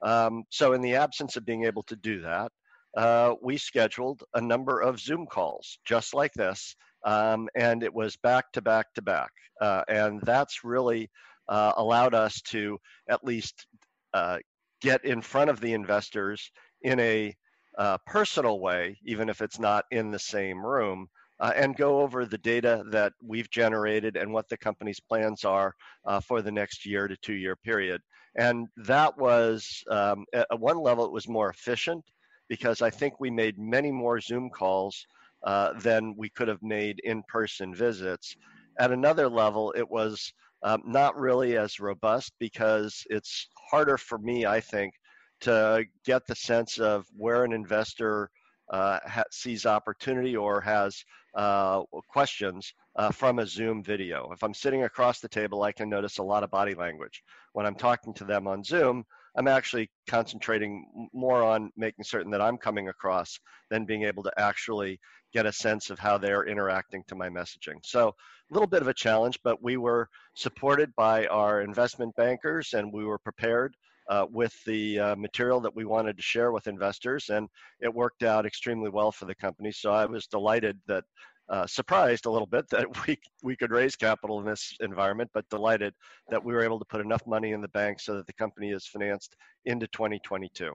Um, 0.02 0.44
so, 0.50 0.74
in 0.74 0.82
the 0.82 0.96
absence 0.96 1.36
of 1.36 1.46
being 1.46 1.66
able 1.66 1.84
to 1.84 1.96
do 1.96 2.22
that, 2.22 2.52
uh, 2.96 3.36
we 3.42 3.58
scheduled 3.58 4.24
a 4.34 4.42
number 4.42 4.80
of 4.82 5.00
Zoom 5.00 5.28
calls 5.28 5.78
just 5.86 6.14
like 6.14 6.34
this, 6.34 6.76
um, 7.06 7.48
and 7.56 7.84
it 7.84 7.94
was 7.94 8.18
back 8.18 8.52
to 8.54 8.62
back 8.62 8.88
to 8.96 9.02
back. 9.02 9.32
Uh, 9.62 9.84
and 9.88 10.22
that's 10.22 10.64
really 10.64 11.10
uh, 11.48 11.74
allowed 11.78 12.14
us 12.14 12.42
to 12.42 12.78
at 13.10 13.24
least 13.24 13.68
uh, 14.14 14.38
get 14.82 15.06
in 15.06 15.22
front 15.22 15.50
of 15.50 15.62
the 15.62 15.74
investors 15.74 16.52
in 16.82 17.00
a 17.00 17.36
uh, 17.78 17.98
personal 18.08 18.60
way, 18.60 18.98
even 19.06 19.30
if 19.30 19.42
it's 19.42 19.60
not 19.60 19.86
in 19.92 20.12
the 20.12 20.20
same 20.20 20.66
room. 20.66 21.08
Uh, 21.40 21.54
and 21.56 21.78
go 21.78 22.02
over 22.02 22.26
the 22.26 22.40
data 22.40 22.84
that 22.90 23.14
we've 23.24 23.52
generated 23.52 24.18
and 24.18 24.34
what 24.34 24.50
the 24.50 24.58
company's 24.58 25.00
plans 25.00 25.44
are 25.44 25.76
for 26.24 26.42
the 26.42 26.52
next 26.52 26.84
year 26.84 27.08
to 27.08 27.16
two 27.18 27.36
year 27.36 27.56
period. 27.56 28.02
And 28.38 28.68
that 28.78 29.18
was, 29.18 29.84
um, 29.90 30.26
at 30.34 30.60
one 30.60 30.80
level, 30.80 31.06
it 31.06 31.12
was 31.12 31.28
more 31.28 31.50
efficient 31.50 32.04
because 32.48 32.82
I 32.82 32.90
think 32.90 33.20
we 33.20 33.30
made 33.32 33.58
many 33.58 33.92
more 33.92 34.20
Zoom 34.22 34.50
calls 34.50 35.06
uh, 35.44 35.74
than 35.80 36.16
we 36.18 36.30
could 36.30 36.48
have 36.48 36.62
made 36.62 37.00
in 37.04 37.24
person 37.28 37.74
visits. 37.74 38.36
At 38.80 38.92
another 38.92 39.28
level, 39.28 39.74
it 39.76 39.90
was 39.90 40.32
um, 40.64 40.82
not 40.86 41.18
really 41.18 41.58
as 41.58 41.80
robust 41.80 42.34
because 42.40 43.04
it's 43.10 43.48
harder 43.70 43.98
for 43.98 44.18
me, 44.18 44.46
I 44.46 44.60
think, 44.62 44.94
to 45.42 45.86
get 46.06 46.26
the 46.28 46.36
sense 46.36 46.80
of 46.80 47.06
where 47.16 47.44
an 47.44 47.54
investor 47.54 48.30
uh, 48.70 49.00
ha- 49.06 49.24
sees 49.32 49.66
opportunity 49.66 50.36
or 50.36 50.62
has 50.62 51.04
uh, 51.36 51.84
questions 52.10 52.74
uh, 52.96 53.12
from 53.12 53.40
a 53.40 53.46
Zoom 53.46 53.84
video. 53.84 54.32
If 54.34 54.44
I'm 54.44 54.54
sitting 54.54 54.84
across 54.84 55.20
the 55.20 55.30
table, 55.30 55.64
I 55.64 55.72
can 55.72 55.90
notice 55.90 56.18
a 56.18 56.24
lot 56.24 56.44
of 56.44 56.52
body 56.52 56.74
language. 56.74 57.24
When 57.54 57.66
I'm 57.66 57.76
talking 57.76 58.14
to 58.16 58.24
them 58.24 58.48
on 58.48 58.64
Zoom, 58.64 59.06
I'm 59.36 59.48
actually 59.48 59.90
concentrating 60.08 61.10
more 61.14 61.44
on 61.44 61.72
making 61.78 62.06
certain 62.06 62.32
that 62.32 62.42
I'm 62.42 62.58
coming 62.58 62.90
across 62.90 63.40
than 63.70 63.86
being 63.86 64.04
able 64.04 64.24
to 64.24 64.32
actually 64.38 65.00
get 65.32 65.46
a 65.46 65.54
sense 65.54 65.92
of 65.92 66.00
how 66.00 66.18
they're 66.18 66.48
interacting 66.48 67.04
to 67.08 67.16
my 67.16 67.30
messaging. 67.30 67.78
So, 67.84 68.10
a 68.10 68.54
little 68.54 68.68
bit 68.68 68.82
of 68.82 68.88
a 68.88 68.94
challenge, 68.94 69.38
but 69.44 69.62
we 69.62 69.78
were 69.78 70.10
supported 70.34 70.96
by 70.96 71.28
our 71.28 71.62
investment 71.62 72.16
bankers 72.16 72.74
and 72.74 72.92
we 72.92 73.06
were 73.06 73.20
prepared 73.20 73.76
uh, 74.10 74.26
with 74.32 74.54
the 74.66 75.00
uh, 75.00 75.16
material 75.16 75.60
that 75.62 75.76
we 75.76 75.86
wanted 75.86 76.18
to 76.18 76.24
share 76.24 76.52
with 76.52 76.68
investors, 76.68 77.30
and 77.30 77.48
it 77.80 77.94
worked 77.94 78.24
out 78.24 78.46
extremely 78.46 78.90
well 78.90 79.12
for 79.12 79.26
the 79.26 79.36
company. 79.36 79.72
So 79.72 79.92
I 79.92 80.06
was 80.06 80.28
delighted 80.28 80.80
that. 80.88 81.04
Uh, 81.50 81.66
surprised 81.66 82.26
a 82.26 82.30
little 82.30 82.46
bit 82.46 82.66
that 82.72 82.86
we 83.08 83.18
we 83.42 83.56
could 83.56 83.72
raise 83.72 83.96
capital 83.96 84.42
in 84.42 84.46
this 84.46 84.76
environment, 84.82 85.30
but 85.34 85.48
delighted 85.48 85.94
that 86.30 86.44
we 86.44 86.52
were 86.52 86.62
able 86.62 86.78
to 86.78 86.84
put 86.84 87.00
enough 87.00 87.26
money 87.26 87.54
in 87.54 87.62
the 87.62 87.70
bank 87.70 88.02
so 88.02 88.16
that 88.16 88.28
the 88.28 88.34
company 88.34 88.72
is 88.72 88.86
financed 88.86 89.34
into 89.64 89.88
2022. 89.88 90.74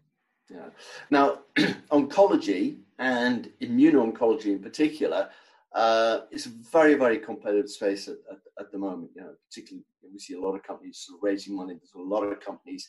Yeah. 0.51 0.69
Now, 1.11 1.41
oncology 1.91 2.79
and 2.99 3.51
immuno-oncology 3.61 4.47
in 4.47 4.61
particular 4.61 5.29
uh, 5.75 6.21
is 6.31 6.47
a 6.47 6.51
very, 6.71 6.95
very 6.95 7.19
competitive 7.19 7.71
space 7.71 8.09
at, 8.09 8.17
at, 8.31 8.39
at, 8.61 8.73
the 8.73 8.79
moment. 8.79 9.11
You 9.15 9.23
know, 9.23 9.35
particularly 9.49 9.85
we 10.13 10.19
see 10.19 10.35
a 10.35 10.41
lot 10.41 10.55
of 10.55 10.63
companies 10.63 11.07
raising 11.23 11.57
money. 11.57 11.75
There's 11.75 11.93
a 11.95 12.09
lot 12.09 12.23
of 12.23 12.41
companies 12.41 12.89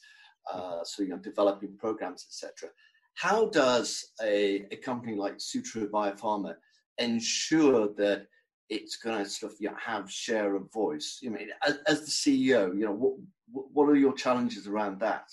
uh, 0.52 0.84
so 0.84 1.04
you 1.04 1.10
know 1.10 1.18
developing 1.18 1.76
programs, 1.78 2.26
etc. 2.28 2.70
How 3.16 3.48
does 3.50 4.12
a, 4.22 4.66
a 4.72 4.78
company 4.78 5.16
like 5.16 5.36
Sutro 5.38 5.86
Biopharma 5.88 6.56
ensure 6.98 7.90
that 7.96 8.28
it's 8.70 8.98
going 8.98 9.24
to 9.24 9.30
sort 9.30 9.52
of 9.54 9.58
you 9.62 9.70
know, 9.70 9.76
have 9.84 10.12
share 10.12 10.56
of 10.56 10.72
voice? 10.72 11.20
You 11.22 11.32
mean 11.32 11.50
as, 11.66 11.80
as 11.88 12.02
the 12.02 12.12
CEO, 12.12 12.76
you 12.78 12.86
know 12.86 12.94
what 12.94 13.66
what 13.74 13.86
are 13.86 13.96
your 13.96 14.14
challenges 14.14 14.68
around 14.68 15.00
that? 15.00 15.26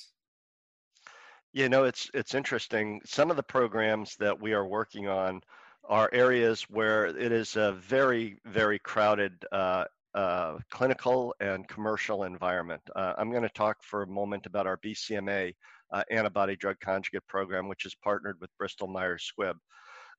You 1.53 1.69
know, 1.69 1.85
it's 1.85 2.11
it's 2.15 2.35
interesting. 2.35 3.01
Some 3.05 3.31
of 3.31 3.37
the 3.37 3.43
programs 3.43 4.17
that 4.17 4.41
we 4.41 4.53
are 4.53 4.67
working 4.67 5.09
on 5.09 5.43
are 5.89 6.09
areas 6.13 6.63
where 6.69 7.07
it 7.07 7.33
is 7.33 7.57
a 7.57 7.73
very 7.73 8.39
very 8.45 8.79
crowded 8.79 9.45
uh, 9.51 9.85
uh, 10.15 10.59
clinical 10.71 11.35
and 11.41 11.69
commercial 11.69 12.25
environment. 12.25 12.83
Uh, 12.97 13.15
I'm 13.19 13.31
going 13.31 13.43
to 13.43 13.49
talk 13.51 13.77
for 13.83 14.03
a 14.03 14.07
moment 14.07 14.47
about 14.47 14.67
our 14.67 14.79
BCMA 14.79 15.55
uh, 15.93 16.03
antibody 16.11 16.57
drug 16.57 16.77
conjugate 16.81 17.27
program, 17.29 17.69
which 17.69 17.85
is 17.87 17.95
partnered 17.95 18.37
with 18.41 18.51
Bristol 18.59 18.89
Myers 18.89 19.31
Squibb. 19.31 19.55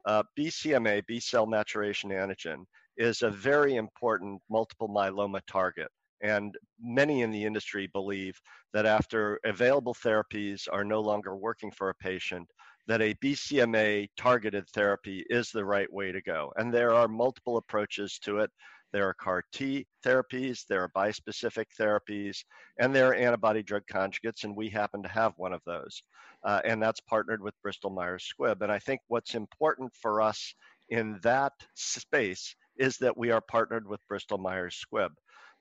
Uh, 0.06 0.24
BCMA, 0.38 1.06
B 1.06 1.20
cell 1.20 1.46
maturation 1.46 2.10
antigen, 2.10 2.66
is 2.98 3.22
a 3.22 3.30
very 3.30 3.76
important 3.76 4.42
multiple 4.50 4.90
myeloma 4.90 5.42
target. 5.48 5.90
And 6.22 6.56
many 6.80 7.22
in 7.22 7.32
the 7.32 7.44
industry 7.44 7.88
believe 7.94 8.40
that 8.74 8.86
after 8.86 9.40
available 9.44 9.96
therapies 9.96 10.68
are 10.72 10.84
no 10.84 11.02
longer 11.02 11.36
working 11.36 11.72
for 11.72 11.90
a 11.90 11.96
patient, 11.96 12.48
that 12.88 13.02
a 13.02 13.14
BCMA 13.16 14.10
targeted 14.18 14.68
therapy 14.70 15.26
is 15.30 15.50
the 15.50 15.66
right 15.66 15.92
way 15.92 16.12
to 16.12 16.22
go. 16.22 16.52
And 16.58 16.74
there 16.74 16.94
are 16.94 17.08
multiple 17.08 17.58
approaches 17.58 18.20
to 18.24 18.40
it. 18.40 18.52
There 18.94 19.08
are 19.08 19.14
CAR 19.14 19.44
T 19.54 19.88
therapies, 20.06 20.66
there 20.68 20.84
are 20.84 20.90
bispecific 20.90 21.68
therapies, 21.80 22.44
and 22.78 22.94
there 22.94 23.10
are 23.10 23.14
antibody 23.14 23.64
drug 23.64 23.84
conjugates, 23.92 24.44
and 24.44 24.56
we 24.56 24.70
happen 24.70 25.02
to 25.04 25.10
have 25.10 25.34
one 25.38 25.54
of 25.54 25.62
those. 25.66 26.04
Uh, 26.44 26.60
and 26.66 26.82
that's 26.82 27.00
partnered 27.00 27.42
with 27.42 27.62
Bristol 27.62 27.92
Myers 27.92 28.32
Squibb. 28.34 28.62
And 28.62 28.72
I 28.72 28.80
think 28.80 29.02
what's 29.08 29.36
important 29.36 29.94
for 29.94 30.22
us 30.22 30.54
in 30.90 31.20
that 31.24 31.54
space 31.76 32.56
is 32.78 32.98
that 32.98 33.18
we 33.18 33.32
are 33.32 33.42
partnered 33.42 33.88
with 33.88 34.06
Bristol 34.08 34.38
Myers 34.38 34.84
Squibb. 34.84 35.12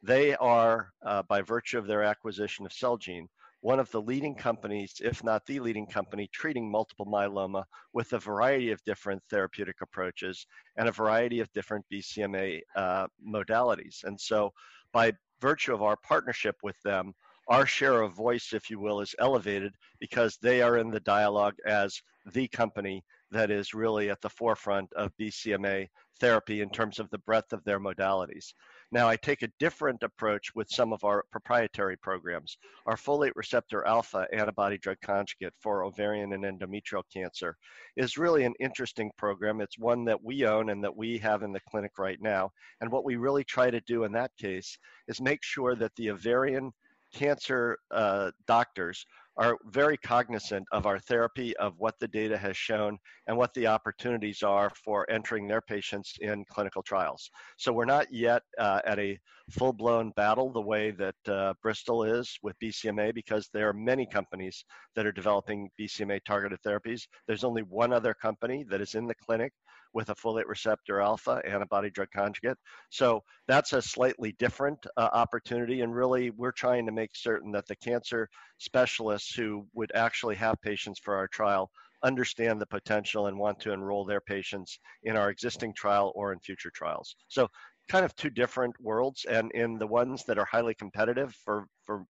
They 0.03 0.35
are, 0.37 0.91
uh, 1.05 1.23
by 1.25 1.43
virtue 1.43 1.79
of 1.79 1.87
their 1.87 2.03
acquisition 2.03 2.65
of 2.65 2.73
Celgene, 2.73 3.29
one 3.63 3.79
of 3.79 3.91
the 3.91 4.01
leading 4.01 4.35
companies, 4.35 4.95
if 5.03 5.23
not 5.23 5.45
the 5.47 5.61
leading 5.61 5.87
company, 5.87 6.29
treating 6.33 6.71
multiple 6.71 7.07
myeloma 7.07 7.65
with 7.93 8.13
a 8.13 8.19
variety 8.19 8.71
of 8.71 8.83
different 8.85 9.23
therapeutic 9.29 9.77
approaches 9.83 10.47
and 10.77 10.89
a 10.89 10.93
variety 10.93 11.41
of 11.41 11.53
different 11.53 11.85
BCMA 11.93 12.61
uh, 12.75 13.07
modalities. 13.27 14.05
And 14.05 14.19
so, 14.19 14.53
by 14.93 15.13
virtue 15.41 15.75
of 15.75 15.83
our 15.83 15.97
partnership 15.97 16.57
with 16.63 16.77
them, 16.83 17.13
our 17.49 17.67
share 17.67 18.01
of 18.01 18.15
voice, 18.15 18.53
if 18.53 18.71
you 18.71 18.79
will, 18.79 19.01
is 19.01 19.15
elevated 19.19 19.75
because 19.99 20.39
they 20.41 20.63
are 20.63 20.79
in 20.79 20.91
the 20.91 21.01
dialogue 21.01 21.57
as 21.67 22.01
the 22.33 22.49
company 22.49 23.03
that 23.31 23.51
is 23.51 23.75
really 23.75 24.11
at 24.11 24.21
the 24.21 24.29
forefront 24.29 24.93
of 24.95 25.13
BCMA 25.21 25.89
therapy 26.19 26.61
in 26.61 26.71
terms 26.71 26.99
of 26.99 27.11
the 27.11 27.19
breadth 27.19 27.53
of 27.53 27.65
their 27.65 27.81
modalities. 27.81 28.53
Now, 28.93 29.09
I 29.09 29.15
take 29.17 29.43
a 29.43 29.53
different 29.61 30.03
approach 30.03 30.53
with 30.57 30.69
some 30.69 30.93
of 30.93 31.05
our 31.05 31.25
proprietary 31.31 31.97
programs. 31.97 32.59
Our 32.87 32.97
folate 32.97 33.37
receptor 33.37 33.87
alpha 33.87 34.27
antibody 34.33 34.79
drug 34.79 34.97
conjugate 35.01 35.55
for 35.61 35.85
ovarian 35.85 36.33
and 36.33 36.43
endometrial 36.43 37.05
cancer 37.13 37.57
is 37.97 38.19
really 38.19 38.45
an 38.45 38.55
interesting 38.59 39.13
program. 39.17 39.61
It's 39.61 39.79
one 39.79 40.05
that 40.07 40.21
we 40.21 40.45
own 40.45 40.71
and 40.71 40.83
that 40.83 40.97
we 40.97 41.19
have 41.19 41.45
in 41.45 41.53
the 41.53 41.61
clinic 41.71 41.93
right 41.99 42.21
now. 42.21 42.51
And 42.81 42.91
what 42.91 43.05
we 43.05 43.15
really 43.15 43.45
try 43.45 43.71
to 43.71 43.81
do 43.83 44.03
in 44.03 44.13
that 44.13 44.33
case 44.37 44.77
is 45.07 45.21
make 45.21 45.45
sure 45.45 45.77
that 45.77 45.95
the 45.95 46.11
ovarian 46.11 46.73
cancer 47.13 47.79
uh, 47.93 48.33
doctors 48.47 49.07
are 49.41 49.57
very 49.73 49.97
cognizant 49.97 50.67
of 50.71 50.85
our 50.85 50.99
therapy, 50.99 51.57
of 51.57 51.73
what 51.79 51.95
the 51.99 52.07
data 52.07 52.37
has 52.37 52.57
shown, 52.59 52.99
and 53.27 53.37
what 53.37 53.53
the 53.55 53.67
opportunities 53.67 54.43
are 54.43 54.71
for 54.85 55.11
entering 55.11 55.49
their 55.49 55.63
patients 55.63 56.13
in 56.21 56.45
clinical 56.51 56.83
trials. 56.83 57.31
So 57.57 57.73
we're 57.73 57.87
not 57.87 58.07
yet 58.13 58.43
uh, 58.59 58.81
at 58.85 58.99
a 58.99 59.19
full 59.51 59.73
blown 59.73 60.13
battle 60.15 60.53
the 60.53 60.61
way 60.61 60.91
that 60.91 61.15
uh, 61.27 61.55
Bristol 61.63 62.05
is 62.05 62.39
with 62.43 62.55
BCMA 62.63 63.15
because 63.15 63.49
there 63.55 63.69
are 63.71 63.73
many 63.73 64.07
companies 64.07 64.63
that 64.95 65.07
are 65.07 65.13
developing 65.13 65.71
BCMA 65.81 66.21
targeted 66.27 66.59
therapies. 66.65 67.01
There's 67.27 67.43
only 67.43 67.63
one 67.63 67.95
other 67.95 68.13
company 68.13 68.67
that 68.69 68.83
is 68.83 68.95
in 68.95 69.07
the 69.07 69.15
clinic 69.15 69.53
with 69.93 70.11
a 70.11 70.15
folate 70.15 70.47
receptor 70.47 71.01
alpha 71.01 71.43
antibody 71.47 71.91
drug 71.91 72.09
conjugate. 72.15 72.57
So 72.91 73.23
that's 73.49 73.73
a 73.73 73.83
slightly 73.83 74.33
different 74.39 74.85
uh, 74.97 75.09
opportunity. 75.13 75.81
And 75.81 75.95
really, 75.95 76.31
we're 76.31 76.53
trying 76.53 76.87
to 76.87 76.93
make 76.93 77.11
certain 77.15 77.53
that 77.53 77.67
the 77.67 77.77
cancer 77.77 78.29
specialists 78.59 79.35
who 79.35 79.67
would 79.75 79.93
actually 79.95 80.37
have 80.37 80.61
patients 80.63 81.01
for 81.01 81.17
our 81.17 81.29
trial 81.29 81.71
understand 82.03 82.61
the 82.61 82.67
potential 82.67 83.27
and 83.27 83.39
want 83.39 83.61
to 83.61 83.73
enroll 83.73 84.05
their 84.05 84.21
patients 84.21 84.79
in 85.03 85.17
our 85.17 85.31
existing 85.31 85.75
trial 85.75 86.13
or 86.15 86.33
in 86.33 86.41
future 86.41 86.71
trials. 86.75 87.15
So 87.29 87.49
kind 87.89 88.05
of 88.05 88.15
two 88.17 88.31
different 88.31 88.75
worlds 88.81 89.27
and 89.29 89.51
in 89.53 89.79
the 89.79 89.87
ones 89.87 90.25
that 90.25 90.39
are 90.39 90.45
highly 90.45 90.75
competitive 90.75 91.35
for 91.45 91.67
for 91.85 92.05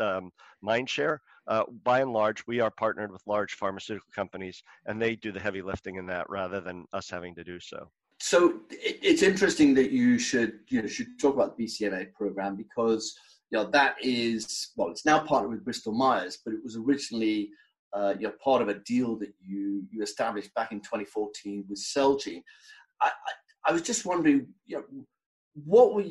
um, 0.00 0.30
mind 0.62 0.88
share 0.88 1.20
uh, 1.50 1.64
by 1.82 2.00
and 2.00 2.12
large, 2.12 2.46
we 2.46 2.60
are 2.60 2.70
partnered 2.70 3.10
with 3.10 3.26
large 3.26 3.54
pharmaceutical 3.54 4.10
companies, 4.14 4.62
and 4.86 5.02
they 5.02 5.16
do 5.16 5.32
the 5.32 5.40
heavy 5.40 5.62
lifting 5.62 5.96
in 5.96 6.06
that 6.06 6.30
rather 6.30 6.60
than 6.60 6.86
us 6.92 7.10
having 7.10 7.34
to 7.34 7.44
do 7.44 7.58
so. 7.58 7.90
So 8.20 8.60
it's 8.70 9.22
interesting 9.22 9.74
that 9.74 9.90
you 9.90 10.18
should 10.18 10.60
you 10.68 10.82
know 10.82 10.88
should 10.88 11.18
talk 11.18 11.34
about 11.34 11.56
the 11.56 11.64
BCMA 11.64 12.12
program 12.12 12.54
because 12.54 13.16
you 13.50 13.58
know 13.58 13.68
that 13.70 13.96
is 14.00 14.70
well, 14.76 14.90
it's 14.90 15.04
now 15.04 15.20
partnered 15.20 15.50
with 15.50 15.64
Bristol 15.64 15.92
Myers, 15.92 16.38
but 16.44 16.54
it 16.54 16.60
was 16.62 16.76
originally 16.76 17.50
uh, 17.94 18.14
you 18.18 18.28
know 18.28 18.34
part 18.42 18.62
of 18.62 18.68
a 18.68 18.78
deal 18.80 19.16
that 19.16 19.32
you 19.40 19.84
you 19.90 20.02
established 20.02 20.54
back 20.54 20.70
in 20.70 20.80
2014 20.80 21.64
with 21.68 21.80
Celgene. 21.80 22.42
I, 23.00 23.08
I, 23.08 23.70
I 23.70 23.72
was 23.72 23.82
just 23.82 24.06
wondering, 24.06 24.46
you 24.66 24.76
know, 24.76 24.84
what 25.64 25.94
were 25.94 26.04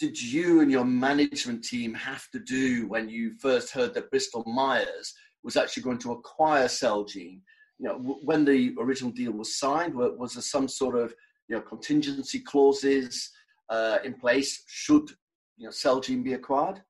did 0.00 0.20
you 0.20 0.62
and 0.62 0.70
your 0.70 0.84
management 0.84 1.62
team 1.62 1.92
have 1.92 2.28
to 2.30 2.40
do 2.40 2.88
when 2.88 3.08
you 3.08 3.34
first 3.34 3.70
heard 3.70 3.92
that 3.92 4.10
Bristol 4.10 4.42
Myers 4.46 5.14
was 5.44 5.58
actually 5.58 5.82
going 5.82 5.98
to 5.98 6.12
acquire 6.12 6.66
Celgene? 6.66 7.42
You 7.78 7.88
know, 7.88 8.18
when 8.24 8.46
the 8.46 8.74
original 8.80 9.12
deal 9.12 9.32
was 9.32 9.58
signed, 9.58 9.94
was 9.94 10.34
there 10.34 10.42
some 10.42 10.68
sort 10.68 10.96
of 10.96 11.14
you 11.48 11.56
know 11.56 11.62
contingency 11.62 12.40
clauses 12.40 13.30
uh, 13.68 13.98
in 14.02 14.14
place 14.14 14.64
should 14.66 15.10
you 15.58 15.66
know 15.66 15.70
Celgene 15.70 16.24
be 16.24 16.32
acquired? 16.32 16.82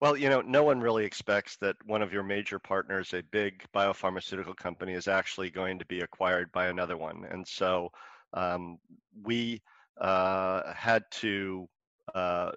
Well, 0.00 0.16
you 0.16 0.28
know, 0.28 0.42
no 0.42 0.64
one 0.64 0.80
really 0.80 1.04
expects 1.04 1.56
that 1.58 1.76
one 1.86 2.02
of 2.02 2.12
your 2.12 2.24
major 2.24 2.58
partners, 2.58 3.14
a 3.14 3.22
big 3.30 3.64
biopharmaceutical 3.74 4.56
company, 4.56 4.92
is 4.92 5.08
actually 5.08 5.48
going 5.48 5.78
to 5.78 5.86
be 5.86 6.00
acquired 6.00 6.52
by 6.52 6.66
another 6.66 6.98
one, 6.98 7.24
and 7.30 7.46
so 7.46 7.88
um, 8.34 8.78
we 9.22 9.62
had 10.00 11.02
to 11.10 11.68
uh, 12.14 12.52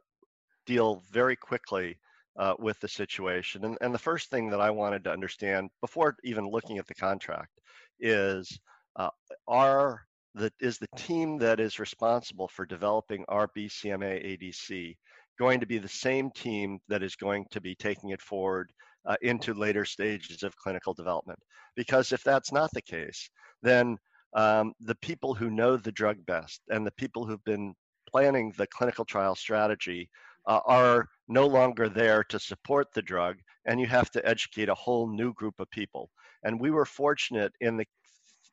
deal 0.66 1.04
very 1.12 1.36
quickly 1.36 1.98
uh, 2.38 2.54
with 2.60 2.80
the 2.80 2.88
situation. 2.88 3.64
And, 3.66 3.78
and 3.82 3.94
the 3.94 4.00
first 4.00 4.30
thing 4.30 4.50
that 4.50 4.60
I 4.60 4.70
wanted 4.70 5.04
to 5.06 5.12
understand 5.12 5.70
before 5.82 6.16
even 6.24 6.50
looking 6.50 6.78
at 6.78 6.88
the 6.88 6.96
contract 6.96 7.52
is 8.00 8.60
uh, 8.98 9.10
are 9.48 10.02
the, 10.34 10.52
is 10.60 10.78
the 10.78 10.88
team 10.98 11.38
that 11.38 11.60
is 11.60 11.80
responsible 11.80 12.48
for 12.48 12.66
developing 12.66 13.24
our 13.30 13.50
BCMA 13.58 14.38
ADC 14.38 14.96
going 15.40 15.60
to 15.60 15.66
be 15.66 15.78
the 15.78 15.88
same 15.88 16.30
team 16.32 16.80
that 16.88 17.04
is 17.04 17.16
going 17.16 17.46
to 17.52 17.62
be 17.62 17.76
taking 17.76 18.10
it 18.10 18.22
forward 18.22 18.72
uh, 19.06 19.16
into 19.22 19.54
later 19.54 19.86
stages 19.86 20.44
of 20.44 20.56
clinical 20.58 20.94
development? 20.94 21.40
Because 21.76 22.12
if 22.12 22.24
that's 22.24 22.52
not 22.52 22.70
the 22.74 22.82
case, 22.82 23.30
then 23.62 23.98
um, 24.36 24.74
the 24.82 24.96
people 24.96 25.34
who 25.34 25.50
know 25.50 25.78
the 25.78 25.92
drug 25.92 26.18
best 26.26 26.62
and 26.70 26.86
the 26.86 26.92
people 26.92 27.26
who've 27.26 27.44
been 27.46 27.74
planning 28.10 28.54
the 28.58 28.68
clinical 28.68 29.06
trial 29.06 29.36
strategy 29.36 30.10
uh, 30.48 30.60
are 30.66 31.08
no 31.28 31.48
longer 31.48 31.90
there 31.90 32.24
to 32.26 32.40
support 32.40 32.88
the 32.94 33.02
drug, 33.02 33.38
and 33.66 33.80
you 33.80 33.88
have 33.88 34.12
to 34.12 34.26
educate 34.28 34.70
a 34.70 34.76
whole 34.76 35.08
new 35.08 35.34
group 35.34 35.56
of 35.60 35.70
people. 35.72 36.10
And 36.44 36.60
we 36.60 36.70
were 36.70 36.86
fortunate 36.86 37.52
in 37.62 37.78
the 37.78 37.86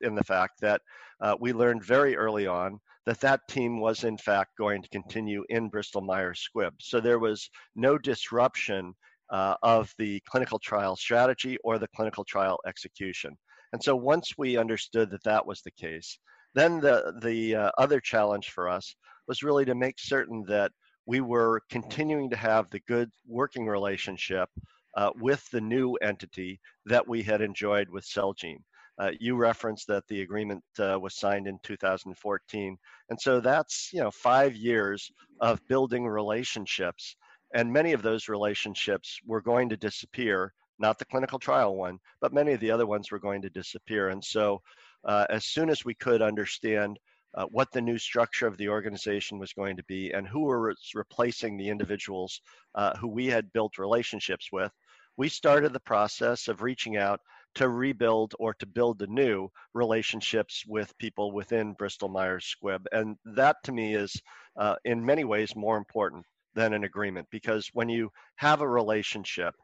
in 0.01 0.15
the 0.15 0.25
fact 0.25 0.61
that 0.61 0.81
uh, 1.21 1.37
we 1.39 1.53
learned 1.53 1.85
very 1.85 2.17
early 2.17 2.47
on 2.47 2.81
that 3.07 3.21
that 3.21 3.41
team 3.49 3.81
was 3.81 4.05
in 4.05 4.17
fact 4.17 4.51
going 4.59 4.83
to 4.83 4.89
continue 4.89 5.45
in 5.49 5.69
Bristol 5.69 6.01
Myers 6.01 6.49
Squibb. 6.49 6.73
So 6.81 7.01
there 7.01 7.19
was 7.19 7.51
no 7.77 7.99
disruption 7.99 8.95
uh, 9.31 9.55
of 9.63 9.93
the 9.99 10.21
clinical 10.29 10.59
trial 10.59 10.97
strategy 10.97 11.57
or 11.65 11.79
the 11.79 11.89
clinical 11.95 12.25
trial 12.25 12.59
execution. 12.67 13.37
And 13.73 13.83
so 13.83 13.97
once 13.97 14.35
we 14.37 14.57
understood 14.57 15.11
that 15.11 15.25
that 15.25 15.47
was 15.47 15.63
the 15.63 15.71
case, 15.71 16.19
then 16.55 16.81
the 16.81 17.15
the 17.23 17.57
uh, 17.57 17.71
other 17.79 18.01
challenge 18.01 18.51
for 18.51 18.69
us 18.69 18.95
was 19.27 19.43
really 19.43 19.65
to 19.65 19.75
make 19.75 19.99
certain 19.99 20.45
that 20.49 20.73
we 21.07 21.21
were 21.21 21.63
continuing 21.71 22.31
to 22.31 22.37
have 22.37 22.69
the 22.71 22.81
good 22.81 23.11
working 23.27 23.67
relationship 23.67 24.49
uh, 24.97 25.11
with 25.17 25.49
the 25.51 25.61
new 25.61 25.95
entity 25.95 26.61
that 26.87 27.07
we 27.07 27.23
had 27.23 27.41
enjoyed 27.41 27.89
with 27.89 28.05
Celgene. 28.05 28.63
Uh, 28.99 29.11
you 29.19 29.37
referenced 29.37 29.87
that 29.87 30.07
the 30.09 30.21
agreement 30.21 30.63
uh, 30.79 30.99
was 31.01 31.19
signed 31.19 31.47
in 31.47 31.59
2014, 31.63 32.77
and 33.09 33.21
so 33.21 33.41
that's 33.41 33.89
you 33.93 34.01
know 34.01 34.11
five 34.11 34.55
years 34.55 35.11
of 35.41 35.67
building 35.67 36.07
relationships, 36.07 37.17
and 37.55 37.73
many 37.73 37.95
of 37.95 38.03
those 38.03 38.29
relationships 38.29 39.19
were 39.25 39.41
going 39.41 39.71
to 39.71 39.77
disappear 39.79 40.53
not 40.79 40.99
the 40.99 41.05
clinical 41.05 41.39
trial 41.39 41.77
one, 41.77 41.99
but 42.21 42.33
many 42.33 42.53
of 42.53 42.61
the 42.61 42.71
other 42.71 42.87
ones 42.87 43.11
were 43.11 43.19
going 43.19 43.43
to 43.43 43.51
disappear. 43.51 44.09
And 44.09 44.23
so, 44.25 44.61
uh, 45.05 45.27
as 45.31 45.47
soon 45.47 45.69
as 45.69 45.85
we 45.85 45.95
could 45.95 46.23
understand 46.23 46.99
uh, 47.35 47.47
what 47.47 47.73
the 47.73 47.81
new 47.81 47.99
structure 47.99 48.47
of 48.47 48.57
the 48.57 48.69
organization 48.69 49.39
was 49.39 49.53
going 49.53 49.77
to 49.77 49.85
be 49.85 50.13
and 50.13 50.29
who 50.29 50.41
was 50.41 50.93
replacing 50.95 51.57
the 51.57 51.69
individuals 51.69 52.41
uh, 52.75 52.97
who 52.99 53.09
we 53.09 53.27
had 53.27 53.53
built 53.53 53.79
relationships 53.79 54.49
with, 54.53 54.71
we 55.17 55.29
started 55.29 55.73
the 55.73 55.81
process 55.81 56.49
of 56.49 56.63
reaching 56.63 56.97
out 56.97 57.21
to 57.55 57.69
rebuild 57.69 58.35
or 58.39 58.55
to 58.55 58.67
build 58.67 58.99
the 58.99 59.07
new 59.09 59.49
relationships 59.75 60.65
with 60.67 60.97
people 60.99 61.33
within 61.33 61.75
Bristol 61.75 62.09
Myers 62.09 62.55
Squibb. 62.55 62.85
And 62.93 63.17
that 63.25 63.57
to 63.65 63.73
me 63.73 63.95
is, 63.95 64.15
uh, 64.57 64.77
in 64.85 65.05
many 65.05 65.25
ways, 65.25 65.55
more 65.55 65.77
important 65.77 66.25
than 66.55 66.73
an 66.73 66.85
agreement 66.85 67.27
because 67.31 67.71
when 67.73 67.89
you 67.89 68.11
have 68.37 68.61
a 68.61 68.69
relationship, 68.69 69.55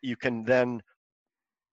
you 0.00 0.16
can 0.16 0.44
then 0.44 0.82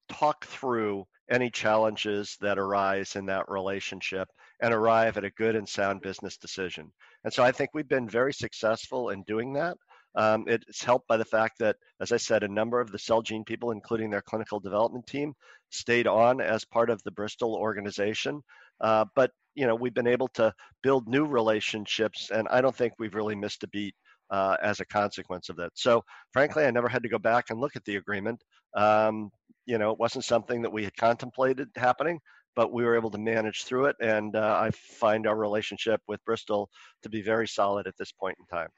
talk 0.09 0.45
through 0.45 1.05
any 1.29 1.49
challenges 1.49 2.37
that 2.41 2.57
arise 2.57 3.15
in 3.15 3.27
that 3.27 3.49
relationship 3.49 4.27
and 4.61 4.73
arrive 4.73 5.17
at 5.17 5.23
a 5.23 5.31
good 5.31 5.55
and 5.55 5.69
sound 5.69 6.01
business 6.01 6.37
decision. 6.37 6.91
And 7.23 7.31
so 7.31 7.43
I 7.43 7.51
think 7.51 7.69
we've 7.73 7.87
been 7.87 8.09
very 8.09 8.33
successful 8.33 9.09
in 9.09 9.23
doing 9.23 9.53
that. 9.53 9.77
Um, 10.15 10.45
it's 10.47 10.83
helped 10.83 11.07
by 11.07 11.17
the 11.17 11.25
fact 11.25 11.59
that, 11.59 11.75
as 12.01 12.11
I 12.11 12.17
said, 12.17 12.43
a 12.43 12.47
number 12.47 12.81
of 12.81 12.91
the 12.91 12.97
Celgene 12.97 13.45
people, 13.45 13.71
including 13.71 14.09
their 14.09 14.23
clinical 14.23 14.59
development 14.59 15.05
team, 15.05 15.33
stayed 15.69 16.07
on 16.07 16.41
as 16.41 16.65
part 16.65 16.89
of 16.89 17.01
the 17.03 17.11
Bristol 17.11 17.53
organization. 17.53 18.41
Uh, 18.81 19.05
but 19.15 19.31
you 19.53 19.67
know, 19.67 19.75
we've 19.75 19.93
been 19.93 20.07
able 20.07 20.29
to 20.29 20.53
build 20.81 21.07
new 21.07 21.25
relationships, 21.25 22.31
and 22.31 22.47
I 22.49 22.61
don't 22.61 22.75
think 22.75 22.93
we've 22.97 23.13
really 23.13 23.35
missed 23.35 23.63
a 23.63 23.67
beat 23.67 23.93
uh, 24.31 24.57
as 24.61 24.79
a 24.79 24.85
consequence 24.85 25.49
of 25.49 25.55
that. 25.57 25.71
So, 25.75 26.03
frankly, 26.31 26.65
I 26.65 26.71
never 26.71 26.87
had 26.87 27.03
to 27.03 27.09
go 27.09 27.17
back 27.17 27.49
and 27.49 27.59
look 27.59 27.75
at 27.75 27.85
the 27.85 27.97
agreement. 27.97 28.43
Um, 28.75 29.29
you 29.65 29.77
know, 29.77 29.91
it 29.91 29.99
wasn't 29.99 30.25
something 30.25 30.61
that 30.61 30.71
we 30.71 30.83
had 30.83 30.95
contemplated 30.95 31.69
happening, 31.75 32.19
but 32.55 32.73
we 32.73 32.83
were 32.83 32.95
able 32.95 33.11
to 33.11 33.17
manage 33.17 33.63
through 33.63 33.85
it. 33.85 33.95
And 34.01 34.35
uh, 34.35 34.59
I 34.61 34.71
find 34.71 35.27
our 35.27 35.35
relationship 35.35 36.01
with 36.07 36.23
Bristol 36.25 36.69
to 37.03 37.09
be 37.09 37.21
very 37.21 37.47
solid 37.47 37.87
at 37.87 37.93
this 37.97 38.11
point 38.11 38.37
in 38.39 38.45
time. 38.45 38.69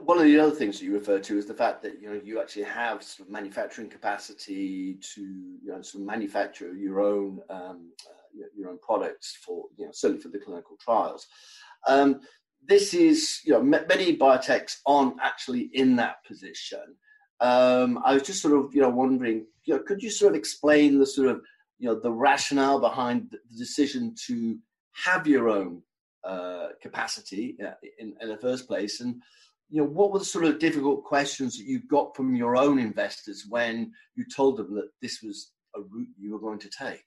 One 0.00 0.16
of 0.16 0.24
the 0.24 0.40
other 0.40 0.50
things 0.54 0.78
that 0.78 0.84
you 0.86 0.94
refer 0.94 1.18
to 1.18 1.36
is 1.36 1.44
the 1.44 1.52
fact 1.52 1.82
that 1.82 2.00
you 2.00 2.08
know 2.08 2.18
you 2.24 2.40
actually 2.40 2.62
have 2.62 3.02
sort 3.02 3.28
of 3.28 3.32
manufacturing 3.32 3.90
capacity 3.90 4.98
to 5.14 5.20
you 5.20 5.70
know 5.70 5.82
sort 5.82 6.00
of 6.00 6.06
manufacture 6.06 6.74
your 6.74 7.00
own 7.00 7.40
um, 7.50 7.92
uh, 8.08 8.46
your 8.56 8.70
own 8.70 8.78
products 8.78 9.36
for 9.44 9.66
you 9.76 9.84
know 9.84 9.92
certainly 9.92 10.22
for 10.22 10.28
the 10.28 10.38
clinical 10.38 10.78
trials. 10.80 11.26
Um, 11.86 12.20
this 12.66 12.94
is 12.94 13.40
you 13.44 13.52
know 13.52 13.62
many 13.62 14.16
biotechs 14.16 14.78
aren't 14.86 15.16
actually 15.22 15.70
in 15.72 15.96
that 15.96 16.24
position. 16.26 16.96
Um, 17.40 18.00
I 18.04 18.14
was 18.14 18.22
just 18.22 18.42
sort 18.42 18.54
of 18.54 18.74
you 18.74 18.82
know 18.82 18.90
wondering 18.90 19.46
you 19.64 19.74
know 19.74 19.82
could 19.82 20.02
you 20.02 20.10
sort 20.10 20.32
of 20.32 20.38
explain 20.38 20.98
the 20.98 21.06
sort 21.06 21.28
of 21.28 21.40
you 21.78 21.88
know 21.88 21.98
the 21.98 22.12
rationale 22.12 22.80
behind 22.80 23.30
the 23.30 23.38
decision 23.56 24.14
to 24.26 24.58
have 24.92 25.26
your 25.26 25.48
own 25.48 25.82
uh, 26.24 26.68
capacity 26.82 27.56
uh, 27.64 27.74
in, 27.98 28.14
in, 28.20 28.28
the 28.28 28.36
first 28.38 28.66
place, 28.66 29.00
and 29.00 29.22
you 29.70 29.80
know 29.80 29.88
what 29.88 30.12
were 30.12 30.18
the 30.18 30.24
sort 30.24 30.44
of 30.44 30.58
difficult 30.58 31.04
questions 31.04 31.56
that 31.56 31.64
you 31.64 31.80
got 31.88 32.14
from 32.16 32.34
your 32.34 32.56
own 32.56 32.78
investors 32.78 33.46
when 33.48 33.92
you 34.16 34.24
told 34.24 34.56
them 34.56 34.74
that 34.74 34.90
this 35.00 35.22
was 35.22 35.52
a 35.76 35.80
route 35.80 36.08
you 36.18 36.32
were 36.32 36.40
going 36.40 36.58
to 36.58 36.70
take? 36.70 37.04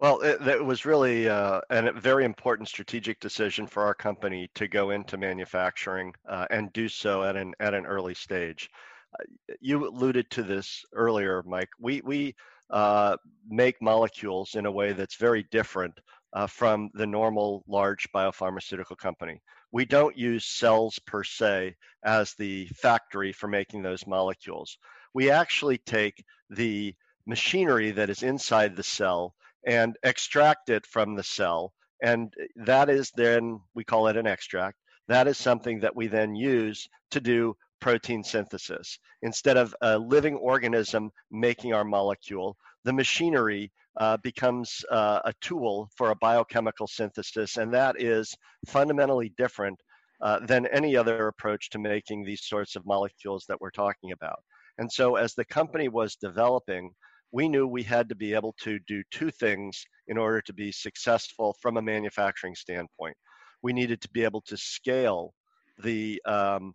Well, 0.00 0.20
it, 0.20 0.40
it 0.46 0.64
was 0.64 0.84
really 0.84 1.28
uh, 1.28 1.60
a 1.70 1.92
very 1.92 2.24
important 2.24 2.68
strategic 2.68 3.18
decision 3.18 3.66
for 3.66 3.82
our 3.82 3.94
company 3.94 4.48
to 4.54 4.68
go 4.68 4.90
into 4.90 5.16
manufacturing 5.16 6.14
uh, 6.28 6.46
and 6.50 6.72
do 6.72 6.88
so 6.88 7.24
at 7.24 7.36
an 7.36 7.54
at 7.58 7.74
an 7.74 7.84
early 7.84 8.14
stage. 8.14 8.70
Uh, 9.18 9.24
you 9.60 9.88
alluded 9.88 10.30
to 10.30 10.42
this 10.44 10.84
earlier, 10.92 11.42
Mike. 11.44 11.70
We 11.80 12.00
we 12.04 12.36
uh, 12.70 13.16
make 13.48 13.82
molecules 13.82 14.54
in 14.54 14.66
a 14.66 14.70
way 14.70 14.92
that's 14.92 15.16
very 15.16 15.44
different 15.50 15.98
uh, 16.32 16.46
from 16.46 16.90
the 16.94 17.06
normal 17.06 17.64
large 17.66 18.06
biopharmaceutical 18.14 18.96
company. 18.96 19.40
We 19.72 19.84
don't 19.84 20.16
use 20.16 20.44
cells 20.46 21.00
per 21.06 21.24
se 21.24 21.74
as 22.04 22.34
the 22.34 22.66
factory 22.66 23.32
for 23.32 23.48
making 23.48 23.82
those 23.82 24.06
molecules. 24.06 24.78
We 25.12 25.30
actually 25.30 25.78
take 25.78 26.24
the 26.50 26.94
machinery 27.26 27.90
that 27.92 28.10
is 28.10 28.22
inside 28.22 28.76
the 28.76 28.82
cell 28.84 29.34
and 29.66 29.96
extract 30.02 30.70
it 30.70 30.86
from 30.86 31.14
the 31.14 31.22
cell. 31.22 31.72
And 32.02 32.32
that 32.56 32.88
is 32.88 33.10
then, 33.16 33.60
we 33.74 33.84
call 33.84 34.06
it 34.08 34.16
an 34.16 34.26
extract. 34.26 34.76
That 35.08 35.26
is 35.26 35.38
something 35.38 35.80
that 35.80 35.96
we 35.96 36.06
then 36.06 36.34
use 36.34 36.86
to 37.10 37.20
do 37.20 37.56
protein 37.80 38.22
synthesis. 38.22 38.98
Instead 39.22 39.56
of 39.56 39.74
a 39.80 39.98
living 39.98 40.34
organism 40.36 41.10
making 41.30 41.72
our 41.72 41.84
molecule, 41.84 42.56
the 42.84 42.92
machinery 42.92 43.72
uh, 43.98 44.16
becomes 44.18 44.84
uh, 44.90 45.20
a 45.24 45.32
tool 45.40 45.90
for 45.96 46.10
a 46.10 46.16
biochemical 46.16 46.86
synthesis, 46.86 47.56
and 47.56 47.72
that 47.74 48.00
is 48.00 48.34
fundamentally 48.66 49.32
different 49.36 49.78
uh, 50.20 50.40
than 50.40 50.66
any 50.66 50.96
other 50.96 51.28
approach 51.28 51.70
to 51.70 51.78
making 51.78 52.24
these 52.24 52.44
sorts 52.44 52.76
of 52.76 52.86
molecules 52.86 53.44
that 53.48 53.60
we're 53.60 53.70
talking 53.70 54.12
about. 54.12 54.38
And 54.78 54.90
so, 54.90 55.16
as 55.16 55.34
the 55.34 55.44
company 55.44 55.88
was 55.88 56.16
developing, 56.16 56.90
we 57.32 57.48
knew 57.48 57.66
we 57.66 57.82
had 57.82 58.08
to 58.08 58.14
be 58.14 58.34
able 58.34 58.54
to 58.60 58.78
do 58.86 59.02
two 59.10 59.30
things 59.30 59.84
in 60.06 60.16
order 60.16 60.40
to 60.40 60.52
be 60.52 60.72
successful 60.72 61.54
from 61.60 61.76
a 61.76 61.82
manufacturing 61.82 62.54
standpoint. 62.54 63.16
We 63.62 63.72
needed 63.72 64.00
to 64.02 64.10
be 64.10 64.24
able 64.24 64.40
to 64.42 64.56
scale 64.56 65.34
the 65.82 66.20
um, 66.26 66.72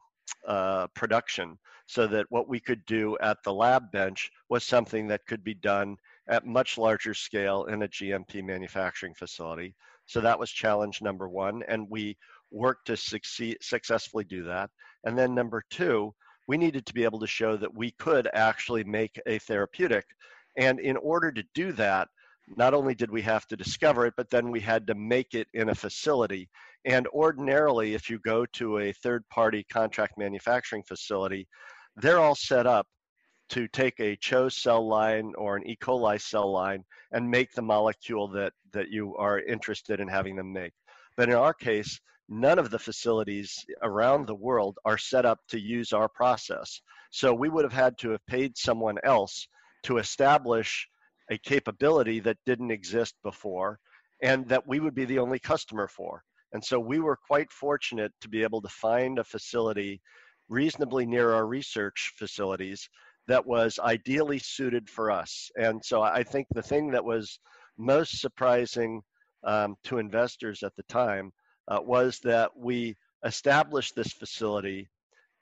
uh, 0.48 0.88
production 0.96 1.58
so 1.88 2.08
that 2.08 2.26
what 2.30 2.48
we 2.48 2.60
could 2.60 2.86
do 2.86 3.18
at 3.22 3.38
the 3.44 3.54
lab 3.54 3.92
bench 3.92 4.30
was 4.50 4.64
something 4.64 5.08
that 5.08 5.26
could 5.28 5.44
be 5.44 5.54
done 5.54 5.98
at 6.28 6.46
much 6.46 6.78
larger 6.78 7.14
scale 7.14 7.66
in 7.66 7.84
a 7.84 7.88
GMP 7.88 8.44
manufacturing 8.44 9.14
facility. 9.14 9.76
So 10.06 10.22
that 10.22 10.40
was 10.40 10.52
challenge 10.52 11.02
number 11.02 11.30
one, 11.30 11.64
and 11.68 11.88
we 11.90 12.18
worked 12.52 12.88
to 12.88 12.98
succeed, 12.98 13.58
successfully 13.62 14.24
do 14.24 14.44
that. 14.44 14.70
And 15.04 15.18
then 15.18 15.34
number 15.34 15.64
two, 15.70 16.14
we 16.48 16.58
needed 16.58 16.86
to 16.86 16.94
be 16.94 17.04
able 17.04 17.20
to 17.20 17.28
show 17.28 17.58
that 17.58 17.74
we 17.74 17.92
could 17.92 18.30
actually 18.34 18.84
make 18.84 19.20
a 19.26 19.40
therapeutic. 19.40 20.06
And 20.58 20.80
in 20.80 20.98
order 20.98 21.32
to 21.32 21.44
do 21.54 21.72
that, 21.74 22.08
not 22.58 22.74
only 22.74 22.94
did 22.94 23.10
we 23.10 23.22
have 23.22 23.48
to 23.48 23.58
discover 23.58 24.06
it, 24.06 24.14
but 24.18 24.30
then 24.30 24.52
we 24.52 24.60
had 24.60 24.88
to 24.88 24.96
make 24.96 25.34
it 25.34 25.48
in 25.54 25.70
a 25.70 25.76
facility. 25.76 26.50
And 26.86 27.08
ordinarily, 27.08 27.94
if 27.94 28.10
you 28.10 28.20
go 28.20 28.46
to 28.54 28.80
a 28.80 28.92
third 28.92 29.28
party 29.30 29.66
contract 29.72 30.18
manufacturing 30.18 30.84
facility, 30.84 31.48
they're 31.96 32.20
all 32.20 32.36
set 32.36 32.68
up 32.68 32.88
to 33.50 33.68
take 33.68 34.00
a 34.00 34.18
CHO 34.18 34.50
cell 34.50 34.88
line 34.88 35.34
or 35.38 35.56
an 35.56 35.68
E. 35.68 35.78
coli 35.82 36.20
cell 36.20 36.52
line 36.52 36.84
and 37.12 37.30
make 37.30 37.52
the 37.54 37.62
molecule 37.62 38.28
that, 38.30 38.54
that 38.74 38.90
you 38.90 39.16
are 39.16 39.40
interested 39.40 40.00
in 40.00 40.08
having 40.08 40.36
them 40.36 40.52
make. 40.52 40.74
But 41.16 41.30
in 41.30 41.36
our 41.36 41.54
case, 41.54 42.00
none 42.28 42.58
of 42.58 42.72
the 42.72 42.80
facilities 42.80 43.66
around 43.82 44.26
the 44.26 44.36
world 44.36 44.78
are 44.86 44.98
set 44.98 45.26
up 45.26 45.40
to 45.50 45.60
use 45.60 45.94
our 45.94 46.10
process. 46.10 46.82
So 47.12 47.34
we 47.34 47.50
would 47.50 47.64
have 47.64 47.74
had 47.74 47.98
to 48.00 48.12
have 48.12 48.26
paid 48.26 48.58
someone 48.58 48.98
else 49.04 49.48
to 49.84 49.98
establish 49.98 50.88
a 51.32 51.38
capability 51.38 52.20
that 52.20 52.38
didn't 52.46 52.72
exist 52.72 53.16
before 53.24 53.80
and 54.22 54.48
that 54.48 54.68
we 54.68 54.80
would 54.80 54.96
be 54.96 55.06
the 55.06 55.20
only 55.20 55.40
customer 55.40 55.88
for. 55.88 56.24
And 56.54 56.64
so 56.64 56.80
we 56.80 57.00
were 57.00 57.18
quite 57.28 57.52
fortunate 57.52 58.12
to 58.22 58.30
be 58.30 58.44
able 58.44 58.62
to 58.62 58.70
find 58.70 59.20
a 59.20 59.24
facility 59.24 60.02
reasonably 60.50 61.06
near 61.06 61.34
our 61.34 61.48
research 61.48 62.14
facilities 62.18 62.88
that 63.28 63.46
was 63.46 63.80
ideally 63.80 64.40
suited 64.40 64.90
for 64.90 65.10
us. 65.10 65.50
And 65.58 65.84
so 65.84 66.02
I 66.02 66.24
think 66.24 66.48
the 66.52 66.62
thing 66.62 66.92
that 66.92 67.04
was 67.04 67.40
most 67.78 68.20
surprising 68.20 69.02
um, 69.44 69.76
to 69.86 69.98
investors 69.98 70.64
at 70.64 70.76
the 70.76 70.84
time 70.84 71.32
uh, 71.68 71.80
was 71.82 72.20
that 72.24 72.52
we 72.56 72.96
established 73.26 73.96
this 73.96 74.12
facility 74.12 74.90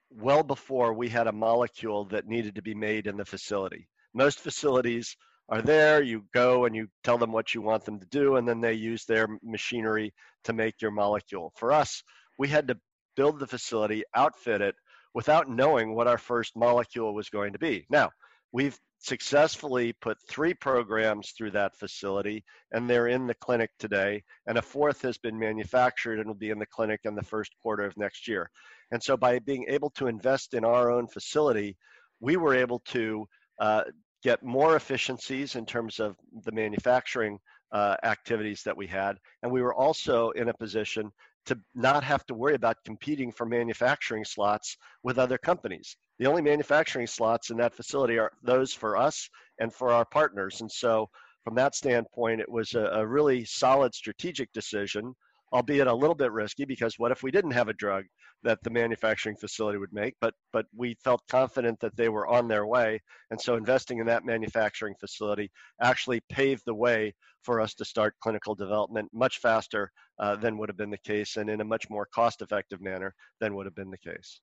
well 0.09 0.43
before 0.43 0.93
we 0.93 1.09
had 1.09 1.27
a 1.27 1.31
molecule 1.31 2.05
that 2.05 2.27
needed 2.27 2.55
to 2.55 2.61
be 2.61 2.75
made 2.75 3.07
in 3.07 3.17
the 3.17 3.25
facility. 3.25 3.87
Most 4.13 4.39
facilities 4.39 5.15
are 5.49 5.61
there, 5.61 6.01
you 6.01 6.23
go 6.33 6.65
and 6.65 6.75
you 6.75 6.87
tell 7.03 7.17
them 7.17 7.31
what 7.31 7.53
you 7.53 7.61
want 7.61 7.83
them 7.83 7.99
to 7.99 8.05
do, 8.07 8.37
and 8.37 8.47
then 8.47 8.61
they 8.61 8.73
use 8.73 9.05
their 9.05 9.27
machinery 9.43 10.13
to 10.45 10.53
make 10.53 10.81
your 10.81 10.91
molecule. 10.91 11.51
For 11.57 11.71
us, 11.71 12.03
we 12.37 12.47
had 12.47 12.67
to 12.69 12.79
build 13.15 13.39
the 13.39 13.47
facility, 13.47 14.03
outfit 14.15 14.61
it, 14.61 14.75
without 15.13 15.49
knowing 15.49 15.93
what 15.93 16.07
our 16.07 16.17
first 16.17 16.55
molecule 16.55 17.13
was 17.13 17.29
going 17.29 17.53
to 17.53 17.59
be. 17.59 17.85
Now, 17.89 18.11
we've 18.53 18.79
successfully 18.99 19.93
put 19.93 20.17
three 20.29 20.53
programs 20.53 21.31
through 21.31 21.51
that 21.51 21.75
facility, 21.75 22.43
and 22.71 22.89
they're 22.89 23.07
in 23.07 23.27
the 23.27 23.33
clinic 23.35 23.71
today. 23.79 24.23
And 24.47 24.57
a 24.57 24.61
fourth 24.61 25.01
has 25.01 25.17
been 25.17 25.37
manufactured 25.37 26.19
and 26.19 26.27
will 26.27 26.35
be 26.35 26.51
in 26.51 26.59
the 26.59 26.65
clinic 26.65 27.01
in 27.03 27.15
the 27.15 27.23
first 27.23 27.51
quarter 27.61 27.83
of 27.83 27.97
next 27.97 28.27
year. 28.27 28.49
And 28.91 29.01
so, 29.01 29.17
by 29.17 29.39
being 29.39 29.65
able 29.67 29.89
to 29.91 30.07
invest 30.07 30.53
in 30.53 30.63
our 30.63 30.91
own 30.91 31.07
facility, 31.07 31.77
we 32.19 32.37
were 32.37 32.53
able 32.55 32.79
to 32.79 33.27
uh, 33.59 33.83
get 34.23 34.43
more 34.43 34.75
efficiencies 34.75 35.55
in 35.55 35.65
terms 35.65 35.99
of 35.99 36.15
the 36.43 36.51
manufacturing 36.51 37.39
uh, 37.71 37.95
activities 38.03 38.63
that 38.63 38.75
we 38.75 38.87
had. 38.87 39.17
And 39.43 39.51
we 39.51 39.61
were 39.61 39.73
also 39.73 40.29
in 40.31 40.49
a 40.49 40.53
position 40.53 41.11
to 41.45 41.57
not 41.73 42.03
have 42.03 42.25
to 42.27 42.33
worry 42.33 42.53
about 42.53 42.83
competing 42.85 43.31
for 43.31 43.45
manufacturing 43.45 44.23
slots 44.25 44.77
with 45.03 45.17
other 45.17 45.37
companies. 45.37 45.95
The 46.19 46.27
only 46.27 46.41
manufacturing 46.41 47.07
slots 47.07 47.49
in 47.49 47.57
that 47.57 47.73
facility 47.73 48.19
are 48.19 48.31
those 48.43 48.73
for 48.73 48.95
us 48.95 49.27
and 49.59 49.73
for 49.73 49.91
our 49.91 50.05
partners. 50.05 50.61
And 50.61 50.71
so, 50.71 51.09
from 51.43 51.55
that 51.55 51.73
standpoint, 51.73 52.41
it 52.41 52.51
was 52.51 52.75
a, 52.75 52.85
a 52.93 53.07
really 53.07 53.43
solid 53.45 53.95
strategic 53.95 54.53
decision. 54.53 55.15
Albeit 55.53 55.87
a 55.87 55.93
little 55.93 56.15
bit 56.15 56.31
risky 56.31 56.63
because 56.63 56.95
what 56.97 57.11
if 57.11 57.23
we 57.23 57.31
didn't 57.31 57.51
have 57.51 57.67
a 57.67 57.73
drug 57.73 58.05
that 58.43 58.59
the 58.63 58.69
manufacturing 58.69 59.35
facility 59.35 59.77
would 59.77 59.91
make? 59.91 60.15
But 60.21 60.33
but 60.53 60.65
we 60.75 60.95
felt 61.03 61.21
confident 61.29 61.79
that 61.81 61.95
they 61.97 62.09
were 62.09 62.27
on 62.27 62.47
their 62.47 62.65
way, 62.65 63.01
and 63.31 63.39
so 63.39 63.55
investing 63.55 63.99
in 63.99 64.05
that 64.07 64.25
manufacturing 64.25 64.95
facility 64.99 65.51
actually 65.81 66.21
paved 66.29 66.63
the 66.65 66.75
way 66.75 67.13
for 67.43 67.59
us 67.59 67.73
to 67.75 67.85
start 67.85 68.15
clinical 68.21 68.55
development 68.55 69.09
much 69.13 69.39
faster 69.39 69.91
uh, 70.19 70.35
than 70.35 70.57
would 70.57 70.69
have 70.69 70.77
been 70.77 70.91
the 70.91 70.97
case, 70.99 71.37
and 71.37 71.49
in 71.49 71.61
a 71.61 71.65
much 71.65 71.89
more 71.89 72.07
cost-effective 72.13 72.79
manner 72.81 73.13
than 73.39 73.55
would 73.55 73.65
have 73.65 73.75
been 73.75 73.91
the 73.91 73.97
case. 73.97 74.41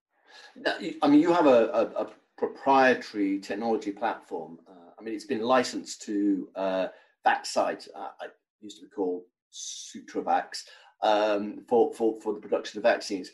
I 1.02 1.08
mean, 1.08 1.20
you 1.20 1.32
have 1.32 1.46
a, 1.46 1.68
a, 1.68 2.04
a 2.04 2.06
proprietary 2.36 3.38
technology 3.38 3.92
platform. 3.92 4.58
Uh, 4.68 4.90
I 4.98 5.02
mean, 5.02 5.14
it's 5.14 5.24
been 5.24 5.40
licensed 5.40 6.02
to 6.02 6.48
uh, 6.54 6.86
Vaxcyte. 7.26 7.88
Uh, 7.94 8.10
I 8.20 8.26
used 8.60 8.78
to 8.78 8.84
be 8.84 8.90
called 8.90 9.22
SutroVax 9.52 10.64
um, 11.02 11.64
for, 11.68 11.92
for, 11.94 12.20
for 12.20 12.34
the 12.34 12.40
production 12.40 12.78
of 12.78 12.82
vaccines. 12.82 13.30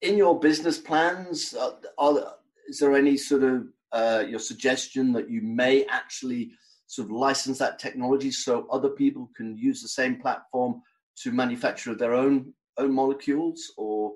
In 0.00 0.16
your 0.16 0.38
business 0.38 0.78
plans, 0.78 1.54
uh, 1.54 1.72
are, 1.98 2.34
is 2.68 2.78
there 2.78 2.96
any 2.96 3.16
sort 3.16 3.42
of 3.44 3.68
uh, 3.92 4.24
your 4.26 4.40
suggestion 4.40 5.12
that 5.12 5.30
you 5.30 5.42
may 5.42 5.84
actually 5.84 6.52
sort 6.86 7.06
of 7.06 7.12
license 7.12 7.58
that 7.58 7.78
technology 7.78 8.30
so 8.30 8.66
other 8.70 8.90
people 8.90 9.30
can 9.36 9.56
use 9.56 9.80
the 9.80 9.88
same 9.88 10.20
platform 10.20 10.82
to 11.16 11.32
manufacture 11.32 11.94
their 11.94 12.14
own 12.14 12.52
own 12.78 12.92
molecules, 12.92 13.72
or 13.76 14.14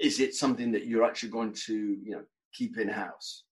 is 0.00 0.18
it 0.18 0.34
something 0.34 0.72
that 0.72 0.86
you're 0.86 1.04
actually 1.04 1.28
going 1.28 1.52
to 1.52 1.74
you 2.02 2.12
know 2.12 2.22
keep 2.52 2.78
in 2.78 2.88
house? 2.88 3.44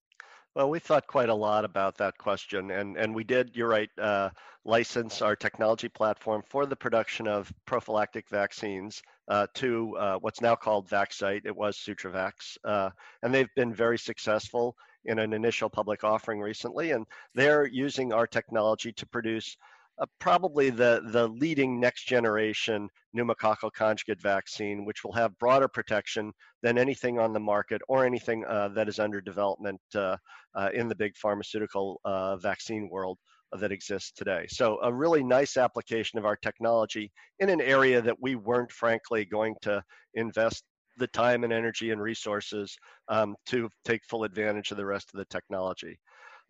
Well, 0.55 0.69
we 0.69 0.81
thought 0.81 1.07
quite 1.07 1.29
a 1.29 1.35
lot 1.35 1.65
about 1.65 1.99
that 1.99 2.19
question, 2.19 2.73
and 2.73 2.97
and 2.97 3.15
we 3.15 3.23
did. 3.23 3.55
You're 3.55 3.69
right. 3.69 3.91
Uh, 3.97 4.31
license 4.65 5.23
our 5.23 5.37
technology 5.37 5.89
platform 5.89 6.43
for 6.49 6.67
the 6.67 6.77
production 6.77 7.29
of 7.29 7.53
prophylactic 7.67 8.29
vaccines 8.29 9.01
uh, 9.29 9.47
to 9.55 9.97
uh, 9.97 10.19
what's 10.19 10.41
now 10.41 10.57
called 10.57 10.89
Vaxcyte. 10.89 11.47
It 11.47 11.57
was 11.57 11.77
SutroVax, 11.79 12.59
uh, 12.65 12.91
and 13.23 13.33
they've 13.33 13.55
been 13.55 13.73
very 13.73 13.97
successful 13.97 14.77
in 15.05 15.21
an 15.21 15.33
initial 15.33 15.71
public 15.71 16.03
offering 16.03 16.41
recently, 16.41 16.91
and 16.91 17.07
they're 17.35 17.67
using 17.67 18.13
our 18.13 18.27
technology 18.27 18.93
to 18.93 19.07
produce 19.07 19.57
uh, 20.01 20.07
probably 20.19 20.71
the, 20.71 21.03
the 21.13 21.29
leading 21.29 21.79
next 21.79 22.07
generation 22.07 22.89
pneumococcal 23.17 23.71
conjugate 23.73 24.21
vaccine, 24.21 24.85
which 24.85 25.05
will 25.05 25.13
have 25.13 25.39
broader 25.39 25.69
protection 25.69 26.33
than 26.63 26.79
anything 26.79 27.19
on 27.19 27.33
the 27.33 27.41
market 27.41 27.83
or 27.89 28.07
anything 28.07 28.45
uh, 28.47 28.69
that 28.69 28.89
is 28.89 28.99
under 28.99 29.21
development 29.21 29.81
uh, 29.95 30.17
uh 30.55 30.69
in 30.75 30.89
the 30.89 30.95
big 30.95 31.17
pharmaceutical 31.17 32.01
uh, 32.05 32.37
vaccine 32.37 32.89
world 32.91 33.19
that 33.59 33.73
exists 33.73 34.13
today. 34.13 34.47
So, 34.49 34.79
a 34.83 34.93
really 34.93 35.25
nice 35.25 35.57
application 35.57 36.19
of 36.19 36.25
our 36.25 36.37
technology 36.37 37.11
in 37.41 37.49
an 37.49 37.61
area 37.61 38.01
that 38.01 38.17
we 38.21 38.37
weren't, 38.37 38.71
frankly, 38.71 39.25
going 39.25 39.55
to 39.63 39.83
invest 40.15 40.65
the 40.99 41.09
time 41.09 41.45
and 41.45 41.53
energy 41.53 41.91
and 41.91 42.01
resources 42.01 42.77
um, 43.09 43.35
to 43.47 43.69
take 43.85 44.03
full 44.09 44.25
advantage 44.25 44.71
of 44.71 44.77
the 44.77 44.87
rest 44.87 45.11
of 45.13 45.19
the 45.19 45.25
technology. 45.27 45.99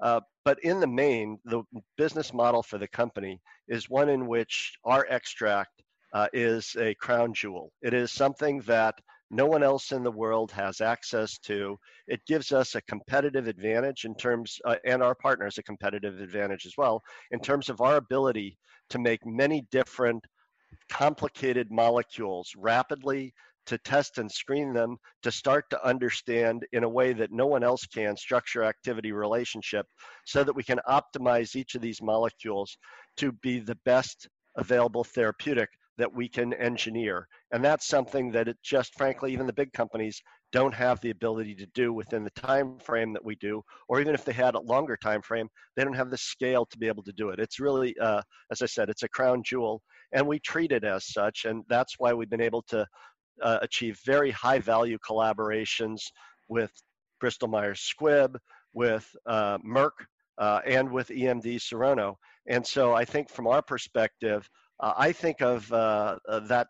Uh, 0.01 0.21
but 0.45 0.59
in 0.65 0.81
the 0.81 0.87
main, 0.87 1.39
the 1.45 1.63
business 1.97 2.33
model 2.33 2.63
for 2.63 2.79
the 2.79 2.89
company 2.89 3.41
is 3.69 3.91
one 3.91 4.09
in 4.09 4.27
which 4.27 4.73
our 4.85 5.07
extract 5.11 5.83
uh, 6.13 6.27
is 6.33 6.77
a 6.79 6.95
crown 6.95 7.33
jewel. 7.35 7.73
It 7.83 7.95
is 7.95 8.11
something 8.11 8.61
that 8.63 8.95
no 9.31 9.47
one 9.47 9.63
else 9.63 9.93
in 9.93 10.03
the 10.03 10.11
world 10.11 10.51
has 10.53 10.81
access 10.81 11.39
to. 11.39 11.79
It 12.09 12.21
gives 12.27 12.51
us 12.51 12.75
a 12.75 12.83
competitive 12.83 13.47
advantage 13.47 14.05
in 14.05 14.15
terms, 14.17 14.59
uh, 14.65 14.77
and 14.85 15.03
our 15.03 15.15
partners 15.15 15.59
a 15.59 15.63
competitive 15.63 16.21
advantage 16.21 16.67
as 16.67 16.75
well, 16.77 17.03
in 17.31 17.39
terms 17.39 17.69
of 17.69 17.81
our 17.81 17.97
ability 17.97 18.59
to 18.89 18.99
make 18.99 19.25
many 19.25 19.67
different 19.71 20.25
complicated 20.89 21.71
molecules 21.71 22.53
rapidly 22.57 23.33
to 23.67 23.79
test 23.79 24.19
and 24.19 24.31
screen 24.31 24.73
them 24.73 24.97
to 25.23 25.31
start 25.31 25.65
to 25.71 25.87
understand 25.87 26.65
in 26.73 26.85
a 26.85 26.89
way 26.89 27.13
that 27.13 27.33
no 27.33 27.47
one 27.47 27.63
else 27.63 27.87
can 27.87 28.17
structure 28.17 28.65
activity 28.65 29.13
relationship 29.13 29.87
so 30.27 30.43
that 30.45 30.55
we 30.55 30.63
can 30.63 30.81
optimize 30.89 31.55
each 31.55 31.75
of 31.75 31.83
these 31.83 32.03
molecules 32.03 32.77
to 33.17 33.33
be 33.43 33.59
the 33.61 33.79
best 33.85 34.29
available 34.57 35.05
therapeutic 35.05 35.69
that 36.01 36.13
we 36.13 36.29
can 36.29 36.55
engineer. 36.55 37.29
And 37.53 37.63
that's 37.63 37.87
something 37.87 38.33
that 38.33 38.49
it 38.49 38.57
just 38.63 38.95
frankly 38.95 39.33
even 39.33 39.47
the 39.47 39.53
big 39.53 39.73
companies 39.73 40.21
don't 40.53 40.75
have 40.75 41.01
the 41.01 41.11
ability 41.11 41.55
to 41.55 41.67
do 41.75 41.93
within 41.93 42.25
the 42.25 42.31
time 42.31 42.79
frame 42.79 43.13
that 43.13 43.25
we 43.25 43.37
do 43.37 43.63
or 43.89 44.01
even 44.01 44.15
if 44.15 44.25
they 44.25 44.33
had 44.33 44.55
a 44.55 44.61
longer 44.61 44.97
time 44.97 45.23
frame 45.23 45.49
they 45.77 45.85
don't 45.85 45.95
have 45.95 46.11
the 46.11 46.17
scale 46.17 46.67
to 46.67 46.79
be 46.79 46.89
able 46.89 47.03
to 47.03 47.13
do 47.13 47.29
it. 47.29 47.39
It's 47.39 47.61
really 47.61 47.95
uh, 48.01 48.23
as 48.51 48.63
i 48.63 48.67
said 48.67 48.89
it's 48.89 49.03
a 49.03 49.09
crown 49.09 49.43
jewel 49.45 49.83
and 50.13 50.27
we 50.27 50.39
treat 50.41 50.73
it 50.73 50.85
as 50.85 51.07
such 51.07 51.45
and 51.45 51.63
that's 51.69 51.95
why 51.99 52.15
we've 52.15 52.31
been 52.31 52.41
able 52.41 52.63
to 52.63 52.87
uh, 53.43 53.59
achieve 53.63 53.99
very 54.05 54.31
high 54.31 54.59
value 54.59 54.99
collaborations 54.99 56.01
with 56.49 56.71
Bristol 57.21 57.49
Myers 57.49 57.81
Squibb, 57.81 58.37
with 58.73 59.09
uh, 59.27 59.59
Merck, 59.59 59.93
uh, 60.39 60.61
and 60.67 60.91
with 60.91 61.09
EMD 61.09 61.57
Serono. 61.57 62.17
And 62.49 62.67
so 62.67 62.95
I 62.95 63.05
think 63.05 63.29
from 63.29 63.47
our 63.47 63.63
perspective, 63.63 64.49
uh, 64.81 64.95
I 64.97 65.13
think 65.13 65.43
of 65.43 65.71
uh, 65.73 66.17
uh, 66.29 66.41
that 66.41 66.69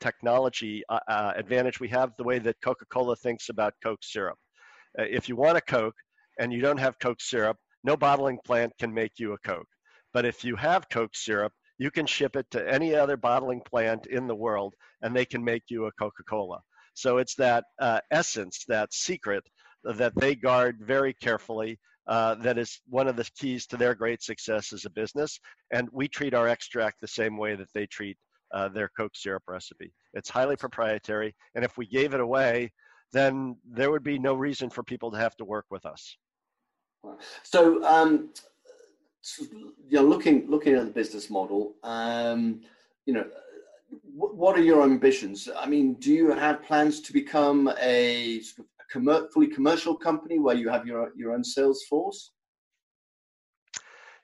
technology 0.00 0.82
advantage 1.08 1.78
we 1.78 1.86
have 1.86 2.10
the 2.18 2.24
way 2.24 2.40
that 2.40 2.56
Coca 2.60 2.84
Cola 2.92 3.14
thinks 3.14 3.48
about 3.48 3.74
Coke 3.84 4.02
syrup. 4.02 4.36
if 4.98 5.28
you 5.28 5.36
want 5.36 5.56
a 5.56 5.60
Coke 5.60 5.94
and 6.40 6.52
you 6.52 6.60
don't 6.60 6.78
have 6.78 6.98
Coke 6.98 7.20
syrup, 7.20 7.56
no 7.84 7.96
bottling 7.96 8.38
plant 8.44 8.72
can 8.80 8.92
make 8.92 9.12
you 9.18 9.32
a 9.32 9.38
Coke. 9.38 9.68
But 10.12 10.24
if 10.24 10.42
you 10.42 10.56
have 10.56 10.88
Coke 10.88 11.14
syrup, 11.14 11.52
you 11.78 11.92
can 11.92 12.06
ship 12.06 12.34
it 12.34 12.46
to 12.50 12.68
any 12.68 12.96
other 12.96 13.16
bottling 13.16 13.60
plant 13.60 14.06
in 14.06 14.26
the 14.26 14.34
world 14.34 14.74
and 15.02 15.14
they 15.14 15.24
can 15.24 15.42
make 15.44 15.64
you 15.68 15.86
a 15.86 15.92
Coca 15.92 16.22
Cola. 16.28 16.60
So 16.94 17.18
it's 17.18 17.34
that 17.36 17.64
uh, 17.80 18.00
essence, 18.10 18.64
that 18.68 18.92
secret 18.92 19.44
that 19.84 20.14
they 20.16 20.34
guard 20.34 20.78
very 20.80 21.14
carefully. 21.14 21.78
Uh, 22.08 22.34
that 22.34 22.58
is 22.58 22.80
one 22.88 23.06
of 23.06 23.14
the 23.14 23.28
keys 23.38 23.64
to 23.64 23.76
their 23.76 23.94
great 23.94 24.22
success 24.22 24.72
as 24.72 24.84
a 24.84 24.90
business. 24.90 25.38
And 25.70 25.88
we 25.92 26.08
treat 26.08 26.34
our 26.34 26.48
extract 26.48 27.00
the 27.00 27.06
same 27.06 27.36
way 27.36 27.54
that 27.54 27.72
they 27.74 27.86
treat 27.86 28.18
uh, 28.52 28.68
their 28.68 28.90
Coke 28.96 29.14
syrup 29.14 29.44
recipe. 29.46 29.92
It's 30.12 30.28
highly 30.28 30.56
proprietary. 30.56 31.34
And 31.54 31.64
if 31.64 31.76
we 31.78 31.86
gave 31.86 32.12
it 32.12 32.20
away, 32.20 32.72
then 33.12 33.56
there 33.64 33.90
would 33.90 34.02
be 34.02 34.18
no 34.18 34.34
reason 34.34 34.68
for 34.68 34.82
people 34.82 35.10
to 35.12 35.18
have 35.18 35.36
to 35.36 35.44
work 35.44 35.66
with 35.70 35.86
us. 35.86 36.16
So, 37.42 37.84
um, 37.84 38.30
you 39.38 39.98
know, 39.98 40.02
looking 40.02 40.50
looking 40.50 40.74
at 40.74 40.84
the 40.84 40.90
business 40.90 41.30
model, 41.30 41.74
um, 41.82 42.62
you 43.06 43.14
know, 43.14 43.26
what 44.14 44.56
are 44.56 44.62
your 44.62 44.82
ambitions? 44.82 45.48
I 45.56 45.66
mean, 45.66 45.94
do 45.94 46.12
you 46.12 46.30
have 46.30 46.62
plans 46.62 47.00
to 47.02 47.12
become 47.12 47.68
a 47.80 48.40
a 48.94 49.28
fully 49.32 49.46
commercial 49.46 49.96
company 49.96 50.38
where 50.38 50.56
you 50.56 50.68
have 50.68 50.86
your 50.86 51.12
your 51.16 51.34
own 51.34 51.44
sales 51.44 51.82
force? 51.88 52.30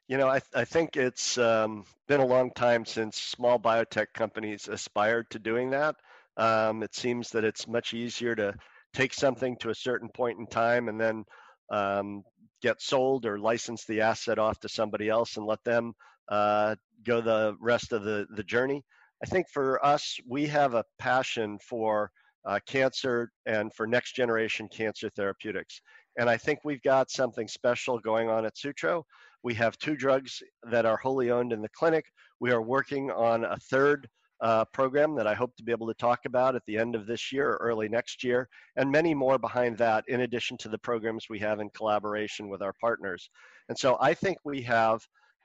You 0.09 0.17
know, 0.17 0.29
I, 0.29 0.41
I 0.55 0.65
think 0.65 0.97
it's 0.97 1.37
um, 1.37 1.85
been 2.07 2.21
a 2.21 2.27
long 2.27 2.51
time 2.55 2.87
since 2.87 3.19
small 3.19 3.59
biotech 3.59 4.07
companies 4.15 4.67
aspired 4.67 5.29
to 5.31 5.39
doing 5.39 5.71
that. 5.71 5.97
Um, 6.39 6.83
it 6.83 6.95
seems 6.95 7.31
that 7.31 7.45
it's 7.45 7.69
much 7.69 7.93
easier 7.93 8.35
to 8.37 8.55
take 8.95 9.13
something 9.13 9.57
to 9.59 9.71
a 9.71 9.75
certain 9.75 10.09
point 10.09 10.39
in 10.39 10.47
time 10.47 10.89
and 10.89 10.99
then 10.99 11.25
um, 11.71 12.23
get 12.63 12.81
sold 12.81 13.27
or 13.27 13.39
license 13.39 13.85
the 13.85 14.01
asset 14.01 14.39
off 14.39 14.59
to 14.61 14.69
somebody 14.69 15.11
else 15.11 15.37
and 15.37 15.45
let 15.45 15.63
them 15.65 15.93
uh, 16.31 16.75
go 17.05 17.21
the 17.21 17.55
rest 17.61 17.93
of 17.93 18.03
the, 18.03 18.27
the 18.35 18.43
journey. 18.43 18.83
I 19.23 19.27
think 19.27 19.49
for 19.49 19.85
us, 19.85 20.19
we 20.27 20.47
have 20.47 20.75
a 20.75 20.85
passion 20.99 21.59
for 21.59 22.11
uh, 22.47 22.59
cancer 22.67 23.31
and 23.47 23.73
for 23.75 23.87
next 23.87 24.15
generation 24.15 24.69
cancer 24.69 25.11
therapeutics. 25.11 25.81
And 26.19 26.31
I 26.31 26.37
think 26.37 26.61
we've 26.65 26.83
got 26.83 27.11
something 27.11 27.49
special 27.49 27.99
going 27.99 28.29
on 28.29 28.47
at 28.47 28.57
Sutro. 28.57 29.05
We 29.43 29.55
have 29.55 29.79
two 29.79 29.97
drugs 29.97 30.43
that 30.71 30.87
are 30.87 30.97
wholly 30.97 31.31
owned 31.31 31.53
in 31.53 31.63
the 31.63 31.69
clinic. 31.69 32.07
We 32.41 32.51
are 32.53 32.63
working 32.63 33.11
on 33.11 33.45
a 33.45 33.57
third 33.57 34.09
uh, 34.41 34.65
program 34.67 35.17
that 35.17 35.27
I 35.27 35.35
hope 35.35 35.55
to 35.57 35.65
be 35.65 35.73
able 35.73 35.89
to 35.89 35.95
talk 35.95 36.21
about 36.25 36.55
at 36.55 36.63
the 36.67 36.79
end 36.79 36.95
of 36.95 37.07
this 37.07 37.33
year 37.33 37.51
or 37.51 37.57
early 37.57 37.89
next 37.89 38.23
year, 38.23 38.49
and 38.77 38.91
many 38.91 39.15
more 39.15 39.39
behind 39.39 39.77
that, 39.79 40.05
in 40.09 40.21
addition 40.21 40.57
to 40.59 40.69
the 40.69 40.79
programs 40.79 41.27
we 41.29 41.41
have 41.41 41.59
in 41.61 41.71
collaboration 41.71 42.49
with 42.49 42.63
our 42.63 42.75
partners. 42.81 43.31
And 43.69 43.77
so 43.77 43.97
I 44.01 44.15
think 44.15 44.39
we 44.45 44.63
have 44.63 45.01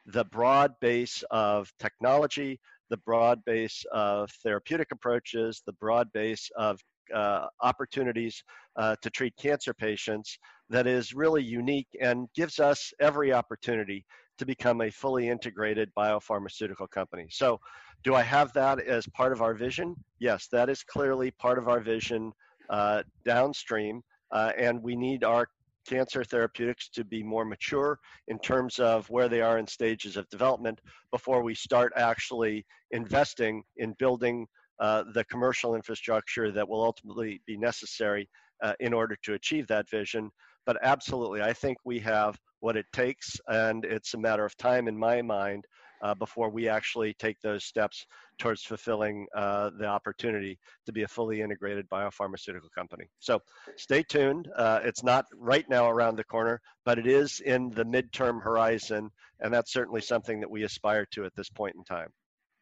the 0.06 0.26
broad 0.26 0.74
base 0.80 1.24
of 1.32 1.72
technology, 1.80 2.60
the 2.90 2.98
broad 2.98 3.44
base 3.46 3.84
of 3.92 4.30
therapeutic 4.44 4.92
approaches, 4.92 5.62
the 5.66 5.74
broad 5.74 6.12
base 6.14 6.50
of 6.58 6.80
uh, 7.14 7.48
opportunities 7.62 8.44
uh, 8.78 8.96
to 9.02 9.10
treat 9.10 9.36
cancer 9.38 9.74
patients 9.74 10.38
that 10.70 10.88
is 10.88 11.14
really 11.14 11.44
unique 11.44 11.88
and 12.02 12.28
gives 12.36 12.60
us 12.60 12.92
every 13.00 13.34
opportunity 13.34 14.06
to 14.38 14.46
become 14.46 14.82
a 14.82 14.90
fully 14.90 15.30
integrated 15.30 15.92
biopharmaceutical 15.98 16.90
company. 16.90 17.28
So, 17.30 17.60
do 18.04 18.16
I 18.16 18.24
have 18.24 18.52
that 18.54 18.82
as 18.82 19.06
part 19.14 19.32
of 19.32 19.42
our 19.42 19.54
vision? 19.54 19.96
Yes, 20.20 20.48
that 20.52 20.70
is 20.70 20.84
clearly 20.84 21.32
part 21.32 21.58
of 21.58 21.70
our 21.70 21.80
vision 21.80 22.34
uh, 22.70 23.04
downstream, 23.24 24.02
uh, 24.32 24.52
and 24.58 24.82
we 24.82 24.96
need 24.96 25.24
our 25.24 25.48
cancer 25.88 26.24
therapeutics 26.24 26.90
to 26.90 27.04
be 27.04 27.24
more 27.24 27.46
mature 27.46 28.00
in 28.28 28.40
terms 28.40 28.80
of 28.80 29.10
where 29.10 29.30
they 29.30 29.42
are 29.42 29.58
in 29.58 29.68
stages 29.68 30.18
of 30.18 30.30
development 30.30 30.80
before 31.12 31.44
we 31.44 31.54
start 31.54 31.92
actually 31.96 32.66
investing 32.92 33.64
in 33.78 33.94
building 34.00 34.48
uh, 34.80 35.04
the 35.14 35.24
commercial 35.26 35.76
infrastructure 35.76 36.52
that 36.52 36.68
will 36.68 36.84
ultimately 36.84 37.42
be 37.46 37.58
necessary 37.58 38.28
uh, 38.64 38.74
in 38.80 38.94
order 38.94 39.18
to 39.24 39.34
achieve 39.34 39.68
that 39.68 39.90
vision. 39.90 40.30
But 40.66 40.78
absolutely, 40.82 41.42
I 41.42 41.54
think 41.54 41.78
we 41.86 42.00
have 42.00 42.40
what 42.64 42.78
it 42.78 42.86
takes, 42.94 43.42
and 43.50 43.84
it's 43.84 44.14
a 44.14 44.18
matter 44.18 44.46
of 44.46 44.56
time 44.56 44.88
in 44.88 44.98
my 44.98 45.22
mind 45.22 45.66
uh, 46.02 46.16
before 46.16 46.50
we 46.50 46.70
actually 46.70 47.14
take 47.16 47.38
those 47.42 47.66
steps 47.66 48.06
towards 48.40 48.64
fulfilling 48.64 49.28
uh, 49.36 49.70
the 49.78 49.86
opportunity 49.86 50.58
to 50.86 50.94
be 50.94 51.04
a 51.04 51.08
fully 51.08 51.42
integrated 51.42 51.86
biopharmaceutical 51.90 52.72
company. 52.74 53.04
So 53.20 53.42
stay 53.76 54.02
tuned. 54.02 54.48
Uh, 54.56 54.80
it's 54.82 55.04
not 55.04 55.26
right 55.36 55.70
now 55.70 55.90
around 55.90 56.16
the 56.16 56.24
corner, 56.24 56.62
but 56.86 56.98
it 56.98 57.06
is 57.06 57.42
in 57.42 57.70
the 57.70 57.84
midterm 57.84 58.42
horizon, 58.42 59.10
and 59.42 59.54
that's 59.54 59.74
certainly 59.74 60.02
something 60.02 60.40
that 60.40 60.50
we 60.50 60.64
aspire 60.64 61.06
to 61.12 61.26
at 61.26 61.36
this 61.36 61.50
point 61.50 61.76
in 61.76 61.84
time. 61.84 62.14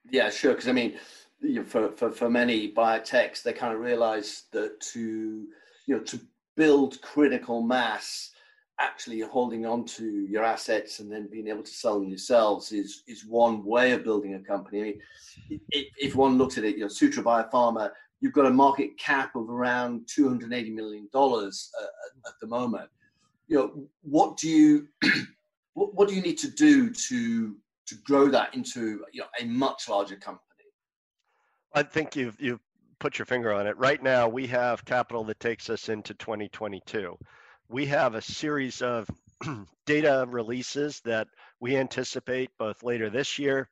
Yeah, 0.09 0.31
sure. 0.31 0.53
Because 0.53 0.67
I 0.67 0.71
mean, 0.71 0.97
for, 1.65 1.91
for, 1.91 2.11
for 2.11 2.27
many 2.27 2.73
biotechs, 2.73 3.43
they 3.43 3.53
kind 3.53 3.71
of 3.71 3.79
realize 3.79 4.45
that 4.51 4.79
to 4.93 4.99
you 5.85 5.95
know 5.95 5.99
to 5.99 6.19
build 6.55 6.99
critical 7.01 7.61
mass 7.61 8.31
actually 8.81 9.19
holding 9.21 9.65
on 9.65 9.85
to 9.85 10.25
your 10.27 10.43
assets 10.43 10.99
and 10.99 11.11
then 11.11 11.27
being 11.31 11.47
able 11.47 11.61
to 11.63 11.71
sell 11.71 11.99
them 11.99 12.09
yourselves 12.09 12.71
is 12.71 13.03
is 13.07 13.25
one 13.25 13.63
way 13.63 13.91
of 13.91 14.03
building 14.03 14.33
a 14.33 14.39
company. 14.39 14.79
I 14.79 14.83
mean, 14.83 14.99
if, 15.69 15.87
if 15.97 16.15
one 16.15 16.37
looks 16.37 16.57
at 16.57 16.63
it, 16.63 16.75
you 16.75 16.81
know, 16.81 16.87
Sutro 16.87 17.23
Biopharma, 17.23 17.91
you've 18.19 18.33
got 18.33 18.47
a 18.47 18.51
market 18.51 18.97
cap 18.97 19.35
of 19.35 19.49
around 19.49 20.07
280 20.07 20.71
million 20.71 21.07
dollars 21.13 21.69
uh, 21.79 22.27
at 22.27 22.33
the 22.41 22.47
moment. 22.47 22.89
You 23.47 23.57
know, 23.57 23.87
what 24.01 24.37
do 24.37 24.49
you 24.49 24.87
what, 25.73 25.93
what 25.93 26.07
do 26.09 26.15
you 26.15 26.21
need 26.21 26.39
to 26.39 26.49
do 26.49 26.89
to 26.89 27.55
to 27.87 27.95
grow 28.03 28.29
that 28.29 28.53
into 28.55 29.03
you 29.13 29.21
know, 29.21 29.27
a 29.39 29.45
much 29.45 29.89
larger 29.89 30.15
company? 30.15 30.47
I 31.73 31.83
think 31.83 32.15
you've 32.15 32.35
you've 32.39 32.61
put 32.99 33.19
your 33.19 33.27
finger 33.27 33.53
on 33.53 33.67
it. 33.67 33.77
Right 33.77 34.01
now, 34.01 34.27
we 34.27 34.47
have 34.47 34.85
capital 34.85 35.23
that 35.25 35.39
takes 35.39 35.69
us 35.69 35.89
into 35.89 36.13
2022 36.15 37.17
we 37.71 37.85
have 37.85 38.15
a 38.15 38.21
series 38.21 38.81
of 38.81 39.09
data 39.85 40.25
releases 40.27 40.99
that 41.05 41.25
we 41.61 41.77
anticipate 41.77 42.49
both 42.59 42.83
later 42.83 43.09
this 43.09 43.39
year 43.39 43.69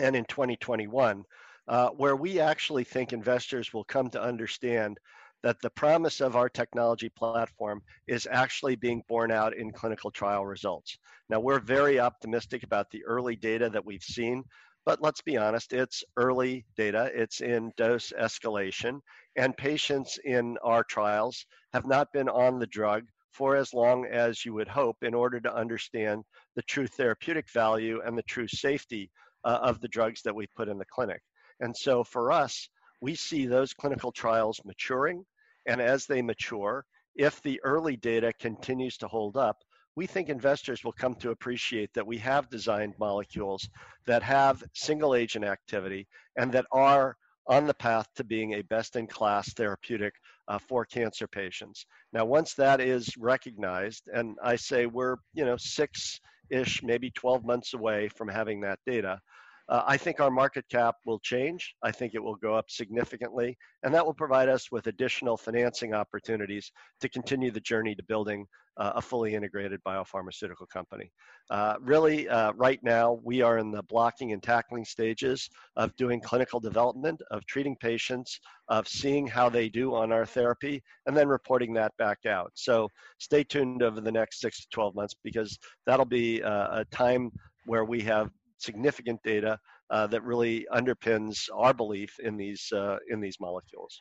and 0.00 0.16
in 0.16 0.24
2021, 0.24 1.22
uh, 1.68 1.90
where 1.90 2.16
we 2.16 2.40
actually 2.40 2.82
think 2.82 3.12
investors 3.12 3.72
will 3.72 3.84
come 3.84 4.10
to 4.10 4.20
understand 4.20 4.98
that 5.44 5.60
the 5.62 5.70
promise 5.70 6.20
of 6.20 6.34
our 6.34 6.48
technology 6.48 7.08
platform 7.08 7.80
is 8.08 8.26
actually 8.28 8.74
being 8.74 9.00
borne 9.08 9.30
out 9.30 9.56
in 9.56 9.70
clinical 9.70 10.10
trial 10.10 10.44
results. 10.44 10.98
Now, 11.28 11.38
we're 11.38 11.60
very 11.60 12.00
optimistic 12.00 12.64
about 12.64 12.90
the 12.90 13.04
early 13.04 13.36
data 13.36 13.70
that 13.70 13.86
we've 13.86 14.02
seen, 14.02 14.42
but 14.84 15.00
let's 15.00 15.22
be 15.22 15.36
honest, 15.36 15.72
it's 15.72 16.02
early 16.16 16.64
data, 16.76 17.12
it's 17.14 17.40
in 17.40 17.72
dose 17.76 18.12
escalation, 18.18 18.98
and 19.36 19.56
patients 19.56 20.18
in 20.24 20.58
our 20.64 20.82
trials 20.82 21.46
have 21.72 21.86
not 21.86 22.12
been 22.12 22.28
on 22.28 22.58
the 22.58 22.66
drug 22.66 23.04
for 23.32 23.56
as 23.56 23.72
long 23.72 24.06
as 24.06 24.44
you 24.44 24.52
would 24.54 24.68
hope 24.68 24.96
in 25.02 25.14
order 25.14 25.40
to 25.40 25.54
understand 25.54 26.24
the 26.56 26.62
true 26.62 26.86
therapeutic 26.86 27.50
value 27.50 28.00
and 28.04 28.16
the 28.16 28.22
true 28.24 28.48
safety 28.48 29.10
uh, 29.44 29.58
of 29.62 29.80
the 29.80 29.88
drugs 29.88 30.22
that 30.22 30.34
we 30.34 30.46
put 30.56 30.68
in 30.68 30.78
the 30.78 30.84
clinic. 30.84 31.22
And 31.60 31.76
so 31.76 32.04
for 32.04 32.32
us, 32.32 32.68
we 33.00 33.14
see 33.14 33.46
those 33.46 33.72
clinical 33.74 34.12
trials 34.12 34.60
maturing. 34.64 35.24
And 35.66 35.80
as 35.80 36.06
they 36.06 36.22
mature, 36.22 36.84
if 37.14 37.40
the 37.42 37.60
early 37.64 37.96
data 37.96 38.32
continues 38.38 38.96
to 38.98 39.08
hold 39.08 39.36
up, 39.36 39.58
we 39.96 40.06
think 40.06 40.28
investors 40.28 40.84
will 40.84 40.92
come 40.92 41.14
to 41.16 41.30
appreciate 41.30 41.92
that 41.94 42.06
we 42.06 42.18
have 42.18 42.48
designed 42.48 42.94
molecules 42.98 43.68
that 44.06 44.22
have 44.22 44.62
single 44.74 45.14
agent 45.14 45.44
activity 45.44 46.06
and 46.36 46.52
that 46.52 46.66
are 46.72 47.16
on 47.46 47.66
the 47.66 47.74
path 47.74 48.06
to 48.14 48.24
being 48.24 48.54
a 48.54 48.62
best 48.62 48.96
in 48.96 49.06
class 49.06 49.52
therapeutic 49.54 50.14
uh, 50.50 50.58
for 50.58 50.84
cancer 50.84 51.28
patients. 51.28 51.86
Now, 52.12 52.24
once 52.24 52.54
that 52.54 52.80
is 52.80 53.16
recognized, 53.16 54.08
and 54.12 54.36
I 54.42 54.56
say 54.56 54.86
we're, 54.86 55.16
you 55.32 55.44
know, 55.44 55.56
six 55.56 56.18
ish, 56.50 56.82
maybe 56.82 57.12
12 57.12 57.44
months 57.44 57.72
away 57.72 58.08
from 58.08 58.26
having 58.26 58.60
that 58.62 58.80
data, 58.84 59.20
uh, 59.70 59.84
I 59.86 59.96
think 59.96 60.18
our 60.18 60.32
market 60.32 60.64
cap 60.68 60.96
will 61.06 61.20
change. 61.20 61.74
I 61.82 61.92
think 61.92 62.14
it 62.14 62.22
will 62.22 62.34
go 62.34 62.54
up 62.54 62.68
significantly, 62.68 63.56
and 63.84 63.94
that 63.94 64.04
will 64.04 64.14
provide 64.14 64.48
us 64.48 64.72
with 64.72 64.88
additional 64.88 65.36
financing 65.36 65.94
opportunities 65.94 66.72
to 67.00 67.08
continue 67.08 67.52
the 67.52 67.60
journey 67.60 67.94
to 67.94 68.02
building 68.02 68.46
uh, 68.76 68.92
a 68.96 69.02
fully 69.02 69.34
integrated 69.34 69.80
biopharmaceutical 69.86 70.68
company. 70.72 71.12
Uh, 71.50 71.76
really, 71.80 72.28
uh, 72.28 72.52
right 72.54 72.80
now, 72.82 73.20
we 73.22 73.42
are 73.42 73.58
in 73.58 73.70
the 73.70 73.82
blocking 73.84 74.32
and 74.32 74.42
tackling 74.42 74.84
stages 74.84 75.48
of 75.76 75.94
doing 75.96 76.20
clinical 76.20 76.58
development, 76.58 77.20
of 77.30 77.46
treating 77.46 77.76
patients, 77.76 78.40
of 78.68 78.88
seeing 78.88 79.26
how 79.26 79.48
they 79.48 79.68
do 79.68 79.94
on 79.94 80.12
our 80.12 80.26
therapy, 80.26 80.82
and 81.06 81.16
then 81.16 81.28
reporting 81.28 81.72
that 81.74 81.92
back 81.96 82.18
out. 82.26 82.50
So 82.54 82.88
stay 83.18 83.44
tuned 83.44 83.82
over 83.82 84.00
the 84.00 84.12
next 84.12 84.40
six 84.40 84.60
to 84.62 84.66
12 84.72 84.96
months 84.96 85.14
because 85.22 85.58
that'll 85.86 86.06
be 86.06 86.42
uh, 86.42 86.80
a 86.80 86.84
time 86.86 87.30
where 87.66 87.84
we 87.84 88.00
have 88.00 88.30
significant 88.60 89.22
data 89.22 89.58
uh, 89.90 90.06
that 90.06 90.22
really 90.22 90.66
underpins 90.72 91.48
our 91.54 91.74
belief 91.74 92.18
in 92.20 92.36
these 92.36 92.70
uh, 92.72 92.96
in 93.08 93.20
these 93.20 93.38
molecules. 93.40 94.00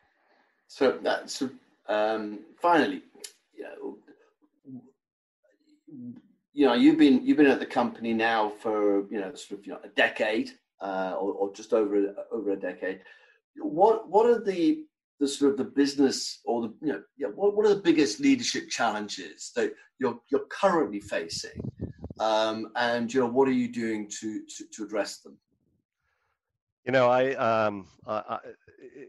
So 0.67 0.99
that's 1.01 1.43
um, 1.87 2.39
finally, 2.61 3.01
you 3.57 3.63
know, 3.63 3.97
you 6.53 6.65
know, 6.65 6.73
you've 6.73 6.97
been 6.97 7.25
you've 7.25 7.37
been 7.37 7.47
at 7.47 7.59
the 7.59 7.65
company 7.65 8.13
now 8.13 8.49
for 8.49 9.07
you 9.09 9.19
know 9.19 9.33
sort 9.33 9.59
of 9.59 9.65
you 9.65 9.73
know 9.73 9.79
a 9.83 9.89
decade 9.89 10.51
uh, 10.81 11.15
or, 11.19 11.33
or, 11.33 11.53
just 11.53 11.73
over 11.73 12.13
over 12.31 12.51
a 12.51 12.59
decade. 12.59 13.01
What 13.57 14.09
what 14.09 14.27
are 14.27 14.43
the 14.43 14.85
the 15.19 15.27
sort 15.27 15.51
of 15.51 15.57
the 15.57 15.65
business 15.65 16.39
or 16.45 16.61
the 16.61 16.73
you 16.81 16.93
know 16.93 17.01
yeah, 17.17 17.27
what, 17.27 17.55
what 17.55 17.65
are 17.65 17.73
the 17.73 17.81
biggest 17.81 18.19
leadership 18.19 18.69
challenges 18.69 19.51
that 19.55 19.73
you're 19.99 20.19
you're 20.29 20.45
currently 20.49 20.99
facing 20.99 21.59
um, 22.19 22.71
and 22.75 23.13
you 23.13 23.21
know 23.21 23.27
what 23.27 23.47
are 23.47 23.53
you 23.53 23.67
doing 23.67 24.07
to 24.19 24.41
to, 24.45 24.65
to 24.71 24.83
address 24.83 25.19
them? 25.19 25.37
You 26.85 26.91
know, 26.91 27.09
I 27.09 27.33
um, 27.35 27.87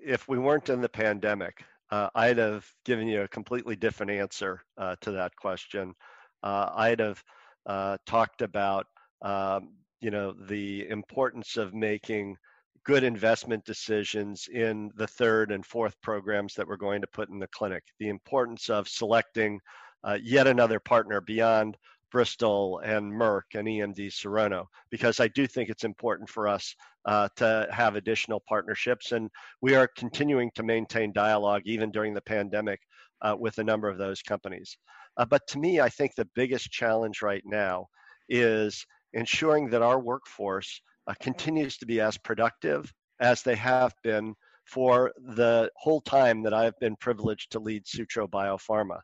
if 0.04 0.28
we 0.28 0.38
weren't 0.38 0.68
in 0.68 0.80
the 0.80 0.88
pandemic, 0.88 1.64
uh, 1.90 2.08
I'd 2.14 2.38
have 2.38 2.66
given 2.84 3.08
you 3.08 3.22
a 3.22 3.28
completely 3.28 3.76
different 3.76 4.12
answer 4.12 4.62
uh, 4.78 4.96
to 5.00 5.12
that 5.12 5.34
question. 5.36 5.94
Uh, 6.42 6.70
I'd 6.74 7.00
have 7.00 7.22
uh, 7.66 7.96
talked 8.06 8.42
about 8.42 8.86
um, 9.22 9.74
you 10.00 10.10
know 10.10 10.32
the 10.32 10.88
importance 10.88 11.56
of 11.56 11.74
making 11.74 12.36
good 12.84 13.04
investment 13.04 13.64
decisions 13.64 14.48
in 14.52 14.90
the 14.96 15.06
third 15.06 15.52
and 15.52 15.64
fourth 15.66 15.94
programs 16.00 16.54
that 16.54 16.66
we're 16.66 16.76
going 16.76 17.00
to 17.00 17.06
put 17.06 17.28
in 17.28 17.38
the 17.38 17.48
clinic. 17.48 17.82
The 17.98 18.08
importance 18.08 18.70
of 18.70 18.88
selecting 18.88 19.60
uh, 20.02 20.18
yet 20.22 20.46
another 20.46 20.80
partner 20.80 21.20
beyond 21.20 21.76
Bristol 22.10 22.80
and 22.84 23.12
Merck 23.12 23.54
and 23.54 23.66
EMD 23.66 24.08
Serono, 24.08 24.66
because 24.90 25.20
I 25.20 25.28
do 25.28 25.46
think 25.46 25.68
it's 25.68 25.84
important 25.84 26.28
for 26.28 26.48
us 26.48 26.74
uh, 27.04 27.28
to 27.36 27.68
have 27.70 27.96
additional 27.96 28.42
partnerships. 28.48 29.12
And 29.12 29.30
we 29.60 29.74
are 29.74 29.88
continuing 29.96 30.50
to 30.54 30.62
maintain 30.62 31.12
dialogue 31.12 31.62
even 31.64 31.90
during 31.90 32.14
the 32.14 32.20
pandemic 32.20 32.80
uh, 33.22 33.36
with 33.38 33.58
a 33.58 33.64
number 33.64 33.88
of 33.88 33.98
those 33.98 34.22
companies. 34.22 34.76
Uh, 35.16 35.24
but 35.24 35.46
to 35.48 35.58
me, 35.58 35.80
I 35.80 35.88
think 35.88 36.14
the 36.14 36.28
biggest 36.34 36.70
challenge 36.70 37.22
right 37.22 37.42
now 37.44 37.86
is 38.28 38.84
ensuring 39.12 39.68
that 39.70 39.82
our 39.82 40.00
workforce 40.00 40.80
uh, 41.06 41.14
continues 41.20 41.76
to 41.78 41.86
be 41.86 42.00
as 42.00 42.16
productive 42.18 42.92
as 43.20 43.42
they 43.42 43.56
have 43.56 43.94
been 44.02 44.34
for 44.64 45.12
the 45.34 45.70
whole 45.76 46.00
time 46.00 46.42
that 46.42 46.54
I've 46.54 46.78
been 46.78 46.96
privileged 46.96 47.52
to 47.52 47.58
lead 47.58 47.86
Sutro 47.86 48.28
Biopharma. 48.28 49.00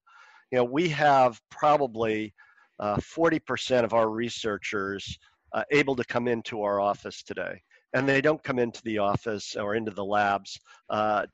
You 0.53 0.59
know, 0.59 0.65
we 0.65 0.89
have 0.91 1.41
probably 1.51 2.33
40% 2.81 3.85
of 3.85 3.95
our 3.95 4.09
researchers 4.11 5.19
uh, 5.53 5.63
able 5.71 5.97
to 5.97 6.05
come 6.05 6.29
into 6.29 6.63
our 6.63 6.81
office 6.81 7.23
today. 7.23 7.61
And 7.95 8.09
they 8.09 8.21
don't 8.21 8.43
come 8.43 8.59
into 8.59 8.83
the 8.85 8.99
office 8.99 9.57
or 9.57 9.75
into 9.75 9.91
the 9.91 10.05
labs 10.05 10.59
uh, 10.91 11.27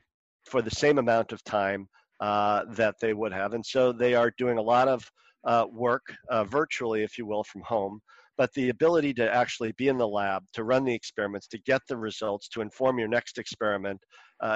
for 0.44 0.62
the 0.62 0.70
same 0.70 0.98
amount 0.98 1.32
of 1.32 1.42
time 1.44 1.88
uh, 2.20 2.64
that 2.70 2.94
they 3.00 3.14
would 3.14 3.32
have. 3.32 3.54
And 3.54 3.64
so 3.64 3.92
they 3.92 4.14
are 4.14 4.32
doing 4.38 4.58
a 4.58 4.62
lot 4.62 4.86
of 4.86 5.10
uh, 5.44 5.66
work 5.72 6.14
uh, 6.30 6.44
virtually, 6.44 7.02
if 7.02 7.18
you 7.18 7.26
will, 7.26 7.42
from 7.42 7.62
home. 7.62 8.00
But 8.38 8.52
the 8.54 8.68
ability 8.68 9.12
to 9.14 9.34
actually 9.34 9.72
be 9.72 9.88
in 9.88 9.98
the 9.98 10.06
lab, 10.06 10.44
to 10.54 10.64
run 10.64 10.84
the 10.84 10.94
experiments, 10.94 11.48
to 11.48 11.58
get 11.58 11.82
the 11.88 11.96
results, 11.96 12.48
to 12.50 12.60
inform 12.60 12.98
your 12.98 13.08
next 13.08 13.38
experiment 13.38 14.00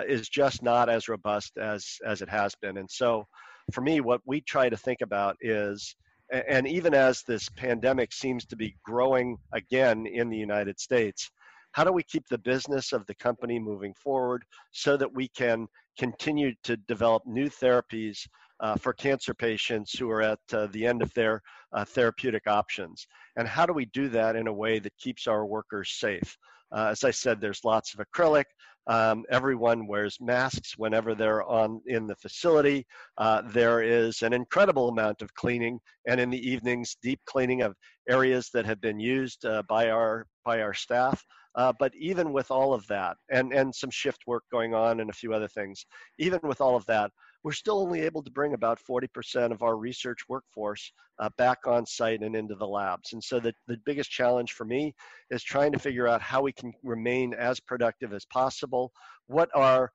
is 0.09 0.29
just 0.29 0.63
not 0.63 0.89
as 0.89 1.09
robust 1.09 1.59
as, 1.59 1.87
as 2.05 2.23
it 2.23 2.29
has 2.29 2.55
been. 2.63 2.79
And 2.79 2.91
so 2.91 3.25
for 3.73 3.81
me, 3.81 4.01
what 4.01 4.21
we 4.25 4.41
try 4.41 4.69
to 4.69 4.77
think 4.77 5.01
about 5.03 5.37
is 5.41 5.95
and 6.31 6.67
even 6.67 6.95
as 6.95 7.23
this 7.23 7.49
pandemic 7.51 8.13
seems 8.13 8.45
to 8.47 8.57
be 8.57 8.77
growing 8.85 9.37
again 9.53 10.07
in 10.07 10.29
the 10.29 10.37
United 10.37 10.81
States, 10.81 11.31
how 11.73 11.85
do 11.85 11.93
we 11.93 12.03
keep 12.03 12.27
the 12.29 12.39
business 12.39 12.93
of 12.93 13.07
the 13.07 13.15
company 13.17 13.59
moving 13.59 13.95
forward 13.95 14.45
so 14.73 14.97
that 14.97 15.13
we 15.13 15.29
can 15.29 15.67
continue 15.99 16.53
to 16.63 16.77
develop 16.89 17.23
new 17.27 17.49
therapies 17.49 18.27
uh, 18.61 18.77
for 18.77 18.93
cancer 18.93 19.35
patients 19.35 19.93
who 19.99 20.11
are 20.11 20.23
at 20.23 20.39
uh, 20.53 20.67
the 20.73 20.87
end 20.87 21.03
of 21.03 21.13
their 21.15 21.43
uh, 21.73 21.85
therapeutic 21.85 22.47
options. 22.47 23.07
And 23.37 23.47
how 23.47 23.67
do 23.67 23.73
we 23.73 23.85
do 23.87 24.09
that 24.09 24.37
in 24.37 24.47
a 24.47 24.53
way 24.53 24.79
that 24.79 24.97
keeps 24.99 25.27
our 25.27 25.45
workers 25.45 25.93
safe? 25.99 26.37
Uh, 26.75 26.89
as 26.91 27.05
I 27.05 27.11
said, 27.11 27.41
there's 27.41 27.65
lots 27.65 27.95
of 27.95 28.01
acrylic. 28.01 28.45
Um, 28.87 29.25
everyone 29.31 29.87
wears 29.87 30.19
masks 30.21 30.75
whenever 30.77 31.15
they're 31.15 31.45
on 31.45 31.81
in 31.87 32.07
the 32.07 32.15
facility. 32.17 32.87
Uh, 33.19 33.43
there 33.47 33.83
is 33.83 34.23
an 34.23 34.33
incredible 34.33 34.89
amount 34.89 35.23
of 35.23 35.35
cleaning, 35.35 35.81
and 36.07 36.21
in 36.21 36.31
the 36.31 36.51
evenings, 36.51 36.97
deep 37.03 37.21
cleaning 37.27 37.63
of 37.63 37.75
areas 38.09 38.51
that 38.55 38.67
have 38.67 38.81
been 38.81 39.01
used 39.01 39.45
uh, 39.45 39.63
by 39.69 39.91
our 39.91 40.27
by 40.45 40.61
our 40.61 40.75
staff. 40.75 41.25
Uh, 41.57 41.73
but 41.79 41.93
even 41.99 42.33
with 42.33 42.51
all 42.51 42.75
of 42.75 42.87
that, 42.87 43.17
and 43.31 43.53
and 43.53 43.75
some 43.75 43.91
shift 43.91 44.21
work 44.27 44.45
going 44.53 44.75
on, 44.75 45.01
and 45.01 45.11
a 45.11 45.15
few 45.15 45.33
other 45.33 45.49
things, 45.49 45.85
even 46.19 46.39
with 46.43 46.61
all 46.61 46.77
of 46.77 46.87
that, 46.87 47.11
we're 47.43 47.53
still 47.53 47.79
only 47.79 48.01
able 48.03 48.23
to 48.23 48.31
bring 48.31 48.55
about 48.55 48.79
40% 48.79 49.53
of 49.53 49.63
our 49.63 49.77
research 49.77 50.21
workforce 50.29 50.93
uh, 51.19 51.31
back 51.39 51.67
on 51.67 51.87
site 51.87 52.23
and 52.23 52.37
into 52.37 52.55
the 52.55 52.67
labs. 52.67 53.13
And 53.13 53.23
so 53.23 53.41
the, 53.41 53.53
the 53.67 53.79
biggest 53.85 54.11
challenge 54.11 54.53
for 54.53 54.65
me 54.65 54.95
is 55.31 55.43
trying 55.43 55.73
to 55.73 55.79
figure 55.79 56.09
out 56.09 56.21
how 56.21 56.43
we 56.43 56.53
can 56.53 56.73
remain 56.83 57.35
as 57.35 57.61
productive 57.61 58.13
as 58.13 58.25
possible. 58.27 58.93
What 59.27 59.49
are 59.55 59.91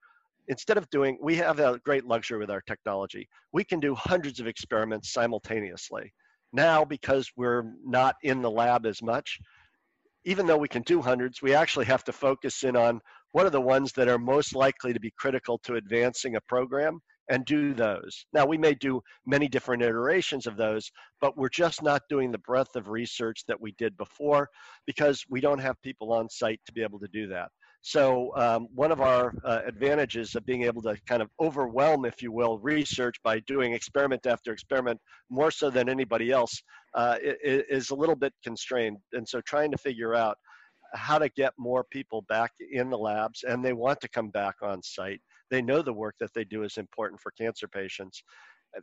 instead 0.48 0.78
of 0.78 0.90
doing, 0.90 1.18
we 1.22 1.36
have 1.36 1.60
a 1.60 1.80
great 1.86 2.06
luxury 2.06 2.40
with 2.40 2.50
our 2.50 2.62
technology. 2.62 3.28
We 3.54 3.64
can 3.64 3.80
do 3.80 3.96
hundreds 3.96 4.40
of 4.40 4.48
experiments 4.48 5.14
simultaneously. 5.14 6.14
Now, 6.54 6.84
because 6.84 7.32
we're 7.38 7.74
not 7.86 8.16
in 8.24 8.42
the 8.42 8.52
lab 8.52 8.86
as 8.86 9.02
much, 9.02 9.40
even 10.26 10.46
though 10.46 10.58
we 10.58 10.68
can 10.68 10.82
do 10.84 11.02
hundreds, 11.02 11.42
we 11.42 11.54
actually 11.54 11.86
have 11.86 12.04
to 12.04 12.12
focus 12.12 12.64
in 12.64 12.76
on 12.76 13.00
what 13.32 13.46
are 13.46 13.52
the 13.52 13.62
ones 13.62 13.94
that 13.94 14.08
are 14.08 14.20
most 14.20 14.56
likely 14.56 14.94
to 14.94 15.00
be 15.00 15.12
critical 15.12 15.58
to 15.60 15.76
advancing 15.76 16.36
a 16.36 16.42
program 16.42 17.00
and 17.32 17.46
do 17.46 17.74
those. 17.74 18.26
Now, 18.34 18.46
we 18.46 18.58
may 18.58 18.74
do 18.74 19.02
many 19.26 19.48
different 19.48 19.82
iterations 19.82 20.48
of 20.48 20.58
those, 20.58 20.92
but 21.22 21.38
we're 21.38 21.50
just 21.50 21.82
not 21.82 22.02
doing 22.10 22.30
the 22.30 22.38
breadth 22.40 22.76
of 22.76 22.90
research 22.90 23.46
that 23.48 23.60
we 23.60 23.72
did 23.78 23.96
before 23.96 24.50
because 24.86 25.24
we 25.30 25.40
don't 25.40 25.60
have 25.60 25.82
people 25.82 26.12
on 26.12 26.30
site 26.30 26.60
to 26.66 26.74
be 26.74 26.84
able 26.84 27.00
to 27.00 27.08
do 27.08 27.28
that. 27.28 27.50
So, 27.84 28.36
um, 28.36 28.68
one 28.76 28.92
of 28.92 29.02
our 29.02 29.34
uh, 29.44 29.62
advantages 29.66 30.36
of 30.36 30.46
being 30.46 30.64
able 30.64 30.82
to 30.84 30.96
kind 31.08 31.22
of 31.22 31.30
overwhelm, 31.40 32.06
if 32.06 32.22
you 32.22 32.32
will, 32.32 32.60
research 32.60 33.16
by 33.24 33.40
doing 33.40 33.74
experiment 33.74 34.28
after 34.28 34.52
experiment 34.52 35.00
more 35.30 35.50
so 35.50 35.72
than 35.72 35.90
anybody 35.90 36.32
else 36.32 36.62
uh, 36.94 37.16
is 37.24 37.90
a 37.90 37.96
little 37.96 38.16
bit 38.16 38.34
constrained. 38.44 38.98
And 39.14 39.28
so, 39.28 39.42
trying 39.42 39.72
to 39.72 39.78
figure 39.78 40.14
out 40.14 40.38
how 40.94 41.18
to 41.18 41.30
get 41.30 41.54
more 41.58 41.84
people 41.86 42.24
back 42.30 42.52
in 42.72 42.90
the 42.90 42.98
labs 42.98 43.44
and 43.44 43.64
they 43.64 43.74
want 43.74 44.02
to 44.02 44.10
come 44.10 44.30
back 44.30 44.56
on 44.62 44.84
site 44.84 45.22
they 45.52 45.62
know 45.62 45.84
the 45.84 45.94
work 45.94 46.16
that 46.20 46.34
they 46.34 46.46
do 46.46 46.64
is 46.64 46.78
important 46.78 47.22
for 47.22 47.32
cancer 47.32 47.68
patients. 47.68 48.24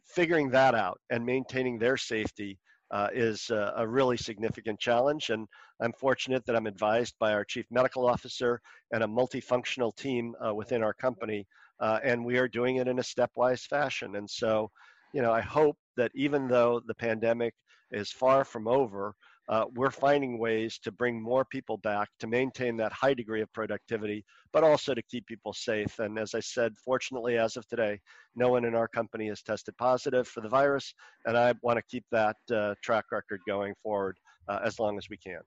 Figuring 0.05 0.51
that 0.51 0.75
out 0.75 1.01
and 1.11 1.25
maintaining 1.25 1.79
their 1.79 1.97
safety 1.97 2.59
uh, 2.91 3.09
is 3.13 3.51
a, 3.51 3.75
a, 3.77 3.87
really 3.87 4.17
significant 4.17 4.79
challenge. 4.79 5.31
And 5.31 5.47
I'm 5.81 5.93
fortunate 5.93 6.45
that 6.47 6.57
I'm 6.57 6.67
advised 6.67 7.15
by 7.19 7.33
our 7.33 7.45
chief 7.45 7.67
medical 7.71 8.07
officer 8.07 8.61
and 8.93 9.03
a 9.03 9.07
multifunctional 9.07 9.95
team 9.97 10.35
uh, 10.47 10.55
within 10.55 10.83
our 10.83 10.95
company. 10.95 11.47
Uh, 11.81 11.99
and 12.03 12.25
we 12.25 12.39
are 12.39 12.49
doing 12.49 12.77
it 12.77 12.89
in 12.89 12.99
a 12.99 13.03
stepwise 13.03 13.67
fashion. 13.67 14.17
And 14.17 14.29
so, 14.29 14.71
you 15.13 15.23
know, 15.23 15.33
I 15.33 15.41
hope 15.41 15.77
that 15.97 16.11
even 16.15 16.49
though 16.49 16.81
the 16.87 16.95
pandemic 16.95 17.55
is 17.91 18.11
far 18.11 18.45
from 18.45 18.67
over, 18.67 19.15
uh, 19.49 19.65
we're 19.75 19.91
finding 19.91 20.39
ways 20.39 20.79
to 20.79 20.93
bring 20.93 21.21
more 21.21 21.45
people 21.45 21.79
back 21.79 22.09
to 22.21 22.27
maintain 22.27 22.77
that 22.77 22.93
high 22.93 23.15
degree 23.15 23.41
of 23.41 23.53
productivity, 23.53 24.25
but 24.53 24.63
also 24.63 24.95
to 24.95 25.03
keep 25.11 25.27
people 25.27 25.53
safe. 25.55 25.99
And 25.99 26.19
as 26.19 26.35
I 26.35 26.41
said, 26.41 26.75
fortunately, 26.85 27.39
as 27.39 27.57
of 27.57 27.67
today, 27.67 27.99
no 28.37 28.51
one 28.51 28.65
in 28.65 28.75
our 28.75 28.89
company 28.89 29.29
has 29.29 29.43
tested 29.43 29.77
positive 29.79 30.29
for 30.29 30.43
the 30.43 30.49
virus, 30.49 30.93
and 31.25 31.37
I 31.37 31.55
want 31.63 31.79
to 31.79 31.83
keep 31.91 32.05
that 32.13 32.37
uh, 32.53 32.75
track 32.83 33.07
record 33.11 33.41
going 33.47 33.75
forward 33.83 34.19
uh, 34.49 34.61
as 34.63 34.79
long 34.79 34.99
as 34.99 35.09
we 35.09 35.17
can. 35.17 35.41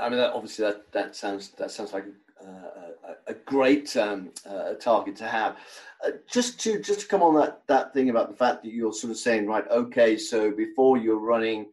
I 0.00 0.08
mean, 0.08 0.20
obviously, 0.20 0.64
that, 0.64 0.90
that 0.92 1.14
sounds 1.14 1.50
that 1.50 1.70
sounds 1.70 1.92
like 1.92 2.04
uh, 2.42 3.10
a, 3.28 3.30
a, 3.30 3.34
great 3.34 3.96
um, 3.96 4.30
uh, 4.48 4.74
target 4.74 5.14
to 5.16 5.28
have. 5.28 5.56
Uh, 6.04 6.12
just 6.30 6.58
to 6.60 6.80
just 6.80 7.00
to 7.00 7.06
come 7.06 7.22
on 7.22 7.34
that 7.36 7.62
that 7.68 7.92
thing 7.92 8.10
about 8.10 8.30
the 8.30 8.36
fact 8.36 8.62
that 8.62 8.72
you're 8.72 8.92
sort 8.92 9.10
of 9.10 9.18
saying, 9.18 9.46
right, 9.46 9.68
okay, 9.70 10.16
so 10.16 10.50
before 10.50 10.96
you're 10.96 11.20
running, 11.20 11.66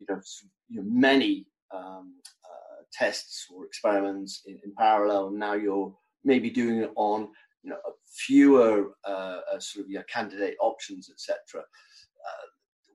you 0.00 0.06
know, 0.08 0.20
you 0.68 0.82
know, 0.82 0.88
many 0.88 1.46
um, 1.74 2.14
uh, 2.44 2.82
tests 2.92 3.46
or 3.52 3.64
experiments 3.64 4.42
in, 4.46 4.58
in, 4.64 4.72
parallel. 4.76 5.28
And 5.28 5.38
now 5.38 5.54
you're 5.54 5.94
maybe 6.24 6.50
doing 6.50 6.78
it 6.78 6.90
on 6.96 7.28
you 7.62 7.70
know 7.70 7.78
fewer 8.08 8.92
uh, 9.06 9.40
uh 9.52 9.58
sort 9.58 9.86
of 9.86 10.06
candidate 10.06 10.56
options, 10.60 11.10
etc. 11.10 11.36
Uh, 11.60 12.46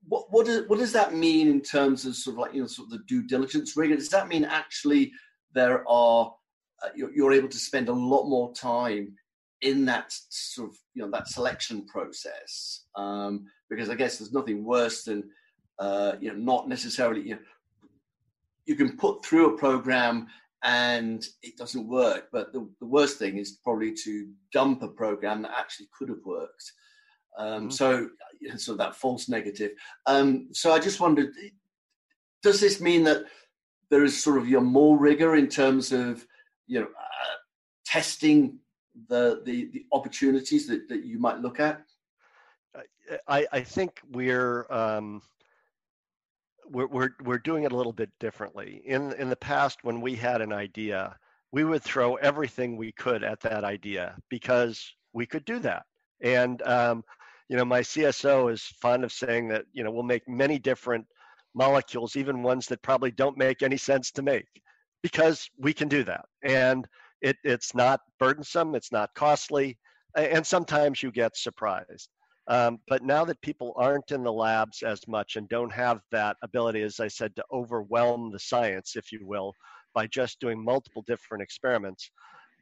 what 0.08 0.26
what 0.30 0.46
does 0.46 0.68
what 0.68 0.80
does 0.80 0.94
that 0.94 1.14
mean 1.14 1.48
in 1.48 1.62
terms 1.62 2.06
of 2.06 2.16
sort 2.16 2.36
of 2.36 2.40
like 2.40 2.54
you 2.54 2.62
know 2.62 2.68
sort 2.68 2.88
of 2.88 2.92
the 2.92 3.04
due 3.08 3.26
diligence 3.28 3.78
rigor? 3.78 3.96
Does 3.96 4.10
that 4.10 4.28
mean 4.28 4.46
actually 4.46 5.12
there 5.54 5.88
are 5.90 6.34
uh, 6.84 6.90
you're, 6.96 7.14
you're 7.14 7.34
able 7.34 7.50
to 7.50 7.58
spend 7.58 7.90
a 7.90 7.94
lot 7.94 8.28
more 8.28 8.54
time 8.54 9.14
in 9.62 9.86
that 9.86 10.12
sort 10.30 10.70
of 10.70 10.76
you 10.94 11.02
know 11.02 11.12
that 11.12 11.28
selection 11.28 11.86
process 11.86 12.86
um, 12.96 13.46
because 13.70 13.90
I 13.90 13.96
guess 13.96 14.18
there's 14.18 14.34
nothing 14.34 14.66
worse 14.66 15.04
than 15.04 15.24
uh, 15.80 16.14
you 16.20 16.30
know 16.30 16.40
not 16.40 16.68
necessarily 16.68 17.22
you 17.22 17.36
know 17.36 17.42
you 18.72 18.78
can 18.78 18.96
put 18.96 19.26
through 19.26 19.54
a 19.54 19.58
program 19.58 20.28
and 20.64 21.26
it 21.44 21.58
doesn't 21.58 21.90
work. 21.90 22.30
But 22.32 22.54
the, 22.54 22.70
the 22.80 22.86
worst 22.86 23.18
thing 23.20 23.38
is 23.38 23.60
probably 23.64 23.94
to 24.06 24.30
dump 24.54 24.82
a 24.82 24.88
program 24.88 25.42
that 25.42 25.52
actually 25.58 25.90
could 25.98 26.08
have 26.08 26.24
worked. 26.24 26.72
Um, 27.38 27.68
mm-hmm. 27.68 27.70
So, 27.70 28.10
so 28.56 28.76
that 28.76 28.96
false 28.96 29.28
negative. 29.28 29.72
Um, 30.06 30.48
so 30.54 30.72
I 30.72 30.80
just 30.80 31.02
wondered, 31.02 31.34
does 32.42 32.62
this 32.62 32.80
mean 32.80 33.04
that 33.04 33.26
there 33.90 34.06
is 34.06 34.24
sort 34.24 34.38
of 34.38 34.48
your 34.48 34.62
more 34.62 34.98
rigor 34.98 35.36
in 35.36 35.50
terms 35.50 35.92
of 35.92 36.26
you 36.68 36.80
know 36.80 36.86
uh, 36.86 37.38
testing 37.86 38.58
the, 39.10 39.42
the 39.46 39.70
the 39.74 39.86
opportunities 39.92 40.66
that, 40.68 40.88
that 40.88 41.04
you 41.04 41.20
might 41.20 41.40
look 41.40 41.60
at? 41.60 41.82
I, 43.28 43.46
I 43.52 43.62
think 43.62 44.00
we're 44.10 44.66
um, 44.72 45.22
we're, 46.72 46.88
we're, 46.88 47.10
we're 47.24 47.38
doing 47.38 47.64
it 47.64 47.72
a 47.72 47.76
little 47.76 47.94
bit 47.94 48.10
differently. 48.20 48.82
In, 48.86 49.14
in 49.14 49.30
the 49.30 49.36
past, 49.36 49.80
when 49.84 50.02
we 50.02 50.16
had 50.16 50.42
an 50.42 50.54
idea, 50.54 51.16
we 51.52 51.64
would 51.64 51.84
throw 51.84 52.16
everything 52.16 52.78
we 52.78 52.92
could 52.94 53.24
at 53.24 53.42
that 53.42 53.64
idea 53.64 54.16
because 54.30 54.94
we 55.14 55.26
could 55.26 55.46
do 55.46 55.60
that. 55.60 55.84
And, 56.22 56.62
um, 56.64 57.04
you 57.50 57.58
know, 57.58 57.66
my 57.66 57.82
CSO 57.82 58.52
is 58.52 58.64
fond 58.82 59.04
of 59.04 59.12
saying 59.12 59.50
that, 59.50 59.66
you 59.74 59.84
know, 59.84 59.92
we'll 59.92 60.04
make 60.04 60.28
many 60.28 60.58
different 60.58 61.06
molecules, 61.54 62.16
even 62.16 62.44
ones 62.44 62.68
that 62.68 62.82
probably 62.82 63.12
don't 63.12 63.38
make 63.38 63.62
any 63.62 63.78
sense 63.78 64.12
to 64.12 64.22
make 64.22 64.48
because 65.04 65.50
we 65.58 65.74
can 65.74 65.90
do 65.90 66.04
that. 66.06 66.26
And 66.44 66.88
it, 67.22 67.36
it's 67.44 67.76
not 67.76 68.00
burdensome, 68.20 68.76
it's 68.76 68.92
not 68.92 69.14
costly, 69.16 69.78
and 70.16 70.46
sometimes 70.46 71.04
you 71.04 71.12
get 71.12 71.36
surprised. 71.36 72.10
Um, 72.48 72.80
but 72.88 73.04
now 73.04 73.24
that 73.26 73.42
people 73.42 73.74
aren't 73.76 74.12
in 74.12 74.24
the 74.24 74.34
labs 74.34 74.82
as 74.82 75.08
much 75.08 75.36
and 75.36 75.48
don't 75.48 75.72
have 75.72 76.02
that 76.12 76.38
ability, 76.42 76.82
as 76.82 77.00
I 77.00 77.08
said, 77.08 77.36
to 77.36 77.46
overwhelm 77.52 78.32
the 78.32 78.40
science, 78.40 78.96
if 78.96 79.12
you 79.12 79.26
will, 79.26 79.54
by 79.94 80.08
just 80.08 80.40
doing 80.40 80.64
multiple 80.64 81.04
different 81.08 81.44
experiments, 81.44 82.10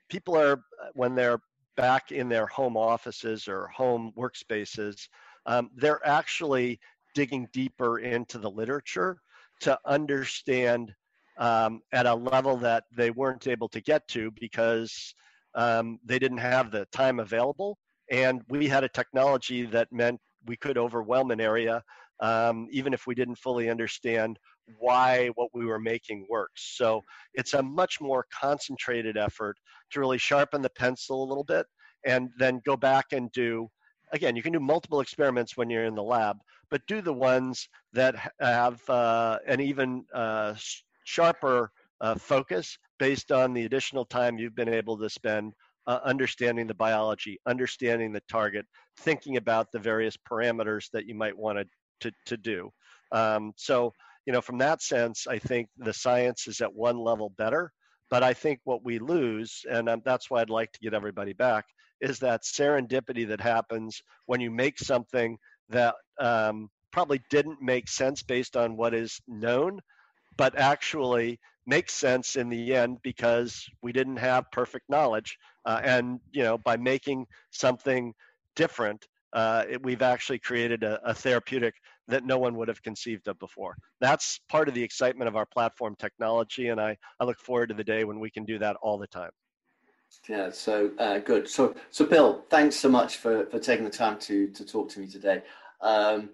people 0.10 0.36
are, 0.36 0.62
when 0.94 1.16
they're 1.16 1.40
back 1.78 2.12
in 2.12 2.28
their 2.28 2.48
home 2.48 2.76
offices 2.76 3.48
or 3.48 3.68
home 3.68 4.12
workspaces, 4.18 5.08
um, 5.46 5.70
they're 5.76 6.06
actually 6.06 6.80
digging 7.16 7.48
deeper 7.54 8.00
into 8.00 8.38
the 8.38 8.50
literature 8.50 9.18
to 9.62 9.80
understand 9.86 10.94
um, 11.38 11.82
at 11.94 12.06
a 12.06 12.14
level 12.14 12.58
that 12.58 12.84
they 12.96 13.12
weren't 13.12 13.48
able 13.48 13.70
to 13.70 13.80
get 13.82 14.06
to 14.10 14.30
because 14.32 15.16
um, 15.56 16.00
they 16.04 16.20
didn't 16.20 16.38
have 16.38 16.70
the 16.70 16.86
time 16.92 17.20
available 17.20 17.78
and 18.12 18.42
we 18.50 18.68
had 18.68 18.84
a 18.84 18.90
technology 18.90 19.66
that 19.66 19.92
meant 19.92 20.20
we 20.46 20.56
could 20.56 20.78
overwhelm 20.78 21.32
an 21.32 21.42
area 21.42 21.84
um, 22.22 22.68
even 22.72 22.94
if 22.94 23.08
we 23.08 23.16
didn't 23.16 23.38
fully 23.38 23.70
understand 23.70 24.38
why 24.78 25.30
what 25.36 25.50
we 25.54 25.66
were 25.66 25.80
making 25.80 26.28
works. 26.30 26.76
So 26.78 27.02
it's 27.34 27.54
a 27.54 27.64
much 27.64 28.00
more 28.02 28.26
concentrated 28.32 29.18
effort 29.18 29.58
to 29.92 30.00
really 30.00 30.18
sharpen 30.18 30.62
the 30.62 30.70
pencil 30.70 31.24
a 31.24 31.28
little 31.28 31.44
bit 31.44 31.66
and 32.06 32.30
then 32.38 32.62
go 32.66 32.78
back 32.78 33.08
and 33.12 33.32
do 33.32 33.70
again 34.14 34.36
you 34.36 34.42
can 34.42 34.54
do 34.54 34.60
multiple 34.60 35.02
experiments 35.02 35.58
when 35.58 35.70
you're 35.70 35.86
in 35.86 35.96
the 35.96 36.04
lab 36.04 36.38
but 36.72 36.82
do 36.88 37.02
the 37.02 37.14
ones 37.14 37.68
that 37.94 38.16
have 38.40 38.88
uh, 38.90 39.38
an 39.48 39.60
even 39.60 40.06
uh, 40.14 40.54
sharper 41.04 41.72
uh, 42.02 42.16
focus 42.16 42.78
based 43.00 43.32
on 43.32 43.54
the 43.54 43.66
additional 43.66 44.06
time 44.06 44.38
you've 44.38 44.56
been 44.56 44.70
able 44.70 44.98
to 44.98 45.10
spend 45.10 45.54
uh, 45.88 46.00
understanding 46.04 46.68
the 46.68 46.74
biology, 46.74 47.40
understanding 47.48 48.14
the 48.14 48.22
target, 48.30 48.66
thinking 48.98 49.38
about 49.38 49.72
the 49.72 49.80
various 49.80 50.18
parameters 50.18 50.90
that 50.94 51.06
you 51.06 51.16
might 51.16 51.38
want 51.38 51.68
to, 52.02 52.12
to 52.26 52.38
do. 52.38 52.70
Um, 53.12 53.54
so, 53.56 53.94
you 54.26 54.34
know, 54.34 54.42
from 54.42 54.58
that 54.60 54.82
sense, 54.82 55.26
I 55.28 55.40
think 55.40 55.68
the 55.78 55.94
science 55.94 56.48
is 56.48 56.62
at 56.62 56.74
one 56.74 56.98
level 56.98 57.34
better. 57.38 57.72
But 58.10 58.24
I 58.24 58.34
think 58.34 58.60
what 58.64 58.84
we 58.84 58.98
lose, 58.98 59.64
and 59.70 59.88
um, 59.88 60.02
that's 60.04 60.30
why 60.30 60.42
I'd 60.42 60.50
like 60.50 60.72
to 60.72 60.80
get 60.80 60.96
everybody 60.96 61.34
back, 61.34 61.66
is 62.02 62.18
that 62.20 62.44
serendipity 62.44 63.28
that 63.28 63.42
happens 63.42 64.02
when 64.26 64.42
you 64.42 64.50
make 64.50 64.80
something 64.80 65.38
that 65.70 65.94
um, 66.20 66.70
probably 66.92 67.22
didn't 67.30 67.62
make 67.62 67.88
sense 67.88 68.24
based 68.24 68.58
on 68.58 68.76
what 68.76 68.96
is 68.96 69.20
known, 69.28 69.80
but 70.38 70.58
actually 70.58 71.40
makes 71.70 71.94
sense 71.94 72.36
in 72.36 72.50
the 72.50 72.74
end 72.74 72.98
because 73.04 73.70
we 73.84 73.92
didn't 73.92 74.18
have 74.18 74.52
perfect 74.52 74.90
knowledge. 74.90 75.38
Uh, 75.66 75.80
and 75.84 76.20
you 76.32 76.44
know, 76.44 76.58
by 76.58 76.76
making 76.76 77.26
something 77.52 78.14
different, 78.56 79.08
uh, 79.34 79.64
it, 79.70 79.84
we've 79.84 80.02
actually 80.02 80.40
created 80.40 80.84
a, 80.84 81.00
a, 81.08 81.14
therapeutic 81.14 81.76
that 82.08 82.26
no 82.26 82.40
one 82.40 82.56
would 82.56 82.68
have 82.68 82.82
conceived 82.82 83.28
of 83.28 83.38
before. 83.38 83.78
That's 84.02 84.40
part 84.50 84.68
of 84.68 84.74
the 84.74 84.82
excitement 84.82 85.28
of 85.28 85.36
our 85.36 85.46
platform 85.46 85.96
technology, 86.00 86.70
and 86.70 86.82
I, 86.82 86.98
I 87.20 87.26
look 87.26 87.40
forward 87.40 87.70
to 87.70 87.76
the 87.76 87.84
day 87.84 88.04
when 88.04 88.20
we 88.20 88.32
can 88.32 88.44
do 88.44 88.58
that 88.58 88.76
all 88.82 88.98
the 88.98 89.06
time. 89.06 89.30
Yeah, 90.28 90.50
so 90.50 90.90
uh, 90.98 91.20
good. 91.20 91.48
So, 91.48 91.76
so 91.92 92.06
Bill, 92.06 92.44
thanks 92.50 92.76
so 92.76 92.90
much 92.90 93.18
for, 93.18 93.46
for 93.46 93.60
taking 93.60 93.86
the 93.86 93.92
time 93.92 94.18
to 94.22 94.48
to 94.48 94.66
talk 94.66 94.90
to 94.90 95.00
me 95.00 95.08
today. 95.08 95.44
Um, 95.82 96.32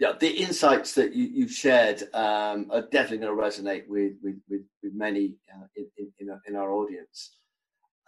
yeah, 0.00 0.12
the 0.18 0.30
insights 0.30 0.94
that 0.94 1.12
you, 1.12 1.42
have 1.42 1.52
shared 1.52 2.02
um, 2.14 2.70
are 2.72 2.88
definitely 2.90 3.18
going 3.18 3.36
to 3.36 3.42
resonate 3.42 3.86
with 3.86 4.14
with, 4.22 4.36
with, 4.48 4.62
with 4.82 4.94
many 4.94 5.34
uh, 5.54 5.66
in, 5.76 5.86
in, 6.18 6.40
in, 6.46 6.56
our 6.56 6.72
audience. 6.72 7.36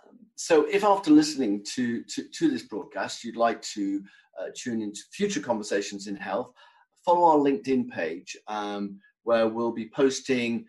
Um, 0.02 0.16
so, 0.34 0.64
if 0.64 0.84
after 0.84 1.10
listening 1.10 1.62
to, 1.74 2.02
to, 2.04 2.24
to 2.30 2.48
this 2.48 2.62
broadcast, 2.62 3.22
you'd 3.22 3.36
like 3.36 3.60
to 3.74 4.02
uh, 4.40 4.46
tune 4.56 4.80
into 4.80 5.02
future 5.12 5.40
conversations 5.40 6.06
in 6.06 6.16
health, 6.16 6.54
follow 7.04 7.28
our 7.28 7.36
LinkedIn 7.36 7.90
page 7.90 8.38
um, 8.48 8.98
where 9.24 9.48
we'll 9.48 9.70
be 9.70 9.90
posting 9.94 10.64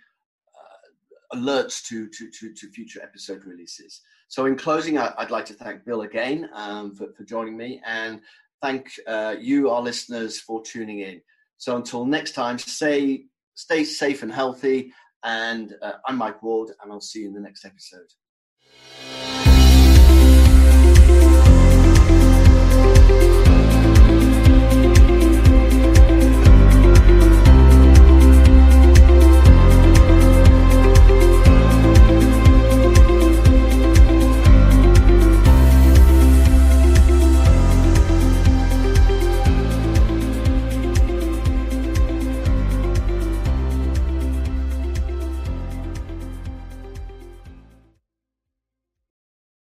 uh, 1.34 1.38
alerts 1.38 1.88
to, 1.88 2.10
to, 2.10 2.30
to, 2.32 2.54
to, 2.54 2.70
future 2.72 3.02
episode 3.02 3.46
releases. 3.46 4.02
So, 4.28 4.46
in 4.46 4.58
closing, 4.58 4.98
I, 4.98 5.14
would 5.18 5.32
like 5.32 5.46
to 5.46 5.54
thank 5.54 5.86
Bill 5.86 6.02
again 6.02 6.50
um, 6.54 6.94
for, 6.94 7.14
for 7.14 7.24
joining 7.24 7.56
me 7.56 7.82
and 7.86 8.20
thank 8.64 8.94
uh, 9.06 9.36
you, 9.38 9.70
our 9.70 9.82
listeners, 9.82 10.40
for 10.40 10.64
tuning 10.64 11.00
in. 11.00 11.22
So 11.58 11.76
until 11.76 12.06
next 12.06 12.32
time, 12.32 12.58
stay, 12.58 13.26
stay 13.56 13.84
safe 13.84 14.24
and 14.24 14.32
healthy. 14.32 14.94
And 15.24 15.76
uh, 15.82 15.94
I'm 16.08 16.18
Mike 16.18 16.42
Ward, 16.42 16.72
and 16.82 16.92
I'll 16.92 17.02
see 17.02 17.22
you 17.22 17.28
in 17.28 17.34
the 17.34 17.42
next 17.42 17.66
episode. 17.66 18.08